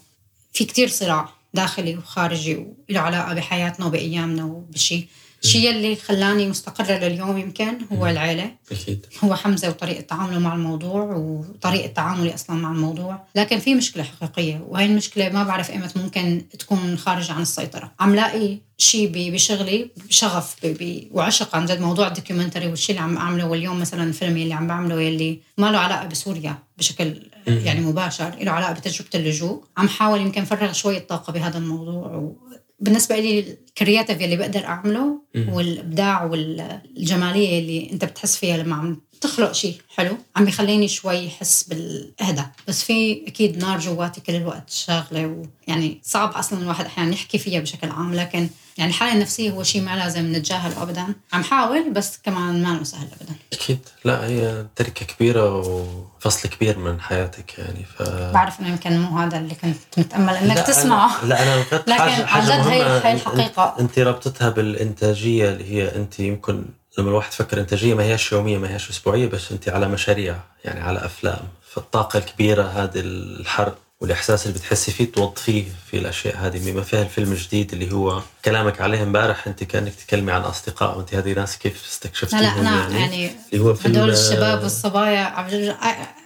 [0.52, 5.08] في كتير صراع داخلي وخارجي وله علاقة بحياتنا وبأيامنا وبشيء
[5.44, 9.06] الشيء اللي خلاني مستقرة لليوم يمكن هو العيله أكيد.
[9.24, 13.22] هو حمزة وطريقة تعامله مع الموضوع وطريقة تعاملي أصلا مع الموضوع.
[13.34, 17.92] لكن في مشكلة حقيقية وهي المشكلة ما بعرف إيمت ممكن تكون خارجه عن السيطرة.
[18.00, 23.16] عم لاقي شيء بشغلي شغف ب- ب- وعشق عن جد موضوع الدوكيومنتري والشيء اللي عم
[23.16, 28.34] اعمله واليوم مثلا الفيلم اللي عم بعمله يلي ما له علاقة بسوريا بشكل يعني مباشر
[28.40, 29.62] له علاقة بتجربة اللجوء.
[29.76, 32.32] عم حاول يمكن فرغ شوية طاقة بهذا الموضوع
[32.80, 35.18] بالنسبة لي الكرياتيف اللي بقدر أعمله
[35.48, 41.62] والإبداع والجمالية اللي أنت بتحس فيها لما عم تخلق شيء حلو عم بيخليني شوي احس
[41.62, 47.38] بالاهدى بس في أكيد نار جواتي كل الوقت شاغلة ويعني صعب أصلا الواحد أحيانا يحكي
[47.38, 48.48] فيها بشكل عام لكن
[48.78, 51.06] يعني الحالة النفسية هو شيء ما لازم نتجاهله ابدا.
[51.32, 53.34] عم حاول بس كمان ما سهل ابدا.
[53.52, 53.78] أكيد.
[54.04, 59.38] لا هي تركة كبيرة وفصل كبير من حياتك يعني ف بعرف إنه يمكن مو هذا
[59.38, 61.22] اللي كنت متأمل إنك لا تسمعه.
[61.22, 63.76] أنا لا أنا لكن عن جد هي هي الحقيقة.
[63.80, 66.64] أنت ربطتها بالإنتاجية اللي هي أنت يمكن
[66.98, 70.80] لما الواحد فكر إنتاجية ما هياش يومية ما هياش أسبوعية بس أنت على مشاريع يعني
[70.80, 71.40] على أفلام.
[71.72, 73.78] فالطاقة الكبيرة هذه الحرق.
[74.00, 78.80] والإحساس اللي بتحسي فيه توظفيه في الأشياء هذه بما فيها الفيلم الجديد اللي هو كلامك
[78.80, 82.98] عليه امبارح أنت كأنك تتكلمي عن أصدقاء وأنت هذه ناس كيف استكشفتيهم لا لا أنا
[82.98, 85.22] يعني, يعني اللي هو فيلم هدول الشباب والصبايا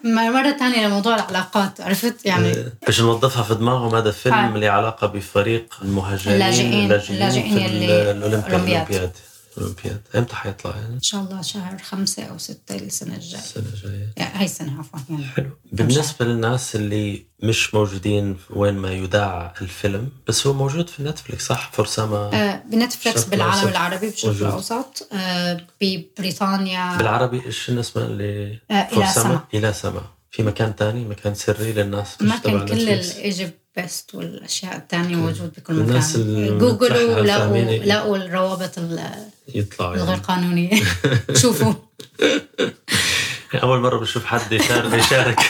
[0.05, 2.55] مرة ثانية لموضوع العلاقات عرفت؟ يعني
[2.87, 9.11] باش نوظفها في دماغهم؟ هذا فيلم له علاقة بفريق المهاجرين اللاجئين اللاجئين اللي الأولمبياد.
[9.59, 13.43] الاولمبياد إمتى حيطلع يعني؟ إن شاء الله شهر خمسة أو ستة السنة الجاية.
[13.43, 14.13] السنة الجاية.
[14.17, 15.51] يعني هاي السنة عفوا يعني حلو.
[15.73, 21.71] بالنسبة للناس اللي مش موجودين وين ما يذاع الفيلم بس هو موجود في نتفلكس صح؟
[21.73, 22.17] فرسامة.
[22.17, 25.09] آه بنتفلكس بالعالم العربي بالشرق الأوسط.
[25.13, 26.97] آه ببريطانيا.
[26.97, 29.41] بالعربي إيش اسمه اللي آه إلى سما.
[29.55, 30.03] إلى سما.
[30.33, 35.75] في مكان تاني مكان سري للناس ما كان كل الإيجيبت بيست والأشياء الثانية موجود بكل
[35.75, 36.59] مكان.
[36.59, 38.79] جوجلوا لاقوا لاقوا الروابط
[39.55, 40.83] يطلع الغير قانونية.
[41.43, 41.75] شوفوا.
[43.63, 45.41] أول مرة بشوف حد يشارك يشارك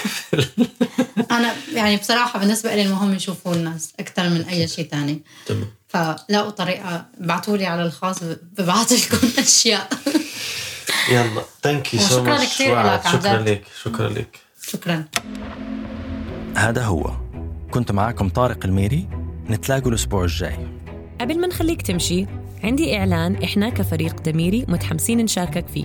[1.30, 5.66] أنا يعني بصراحة بالنسبة لي المهم يشوفوا الناس أكثر من أي شيء ثاني تمام.
[5.89, 8.16] فلاقوا طريقة ابعثوا لي على الخاص
[8.59, 9.89] ببعث لكم أشياء.
[11.11, 11.43] يلا.
[11.62, 12.97] thank you so لك شكرا
[13.43, 14.37] لك شكرا لك.
[14.73, 15.05] شكرا.
[16.57, 17.11] هذا هو.
[17.70, 19.09] كنت معكم طارق الميري.
[19.51, 20.57] نتلاقوا الأسبوع الجاي.
[21.20, 22.27] قبل ما نخليك تمشي
[22.64, 25.85] عندي إعلان إحنا كفريق دميري متحمسين نشاركك فيه.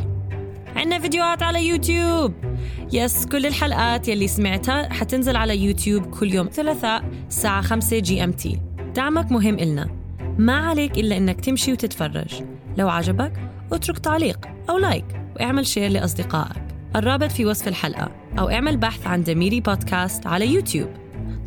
[0.76, 2.34] عنا فيديوهات على يوتيوب.
[2.93, 8.60] yes كل الحلقات يلي سمعتها حتنزل على يوتيوب كل يوم ثلاثاء الساعة 5 GMT
[8.96, 9.90] دعمك مهم إلنا.
[10.38, 12.44] ما عليك إلا إنك تمشي وتتفرج.
[12.78, 13.34] لو عجبك
[13.72, 16.66] اترك تعليق أو لايك واعمل شير لأصدقائك.
[16.96, 20.94] الرابط في وصف الحلقة أو اعمل بحث عن دميري بودكاست على يوتيوب.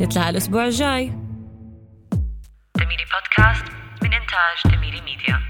[0.01, 1.07] نتلاقى الأسبوع الجاي.
[2.76, 3.64] دميري بودكاست
[4.03, 5.49] من إنتاج دميري ميديا.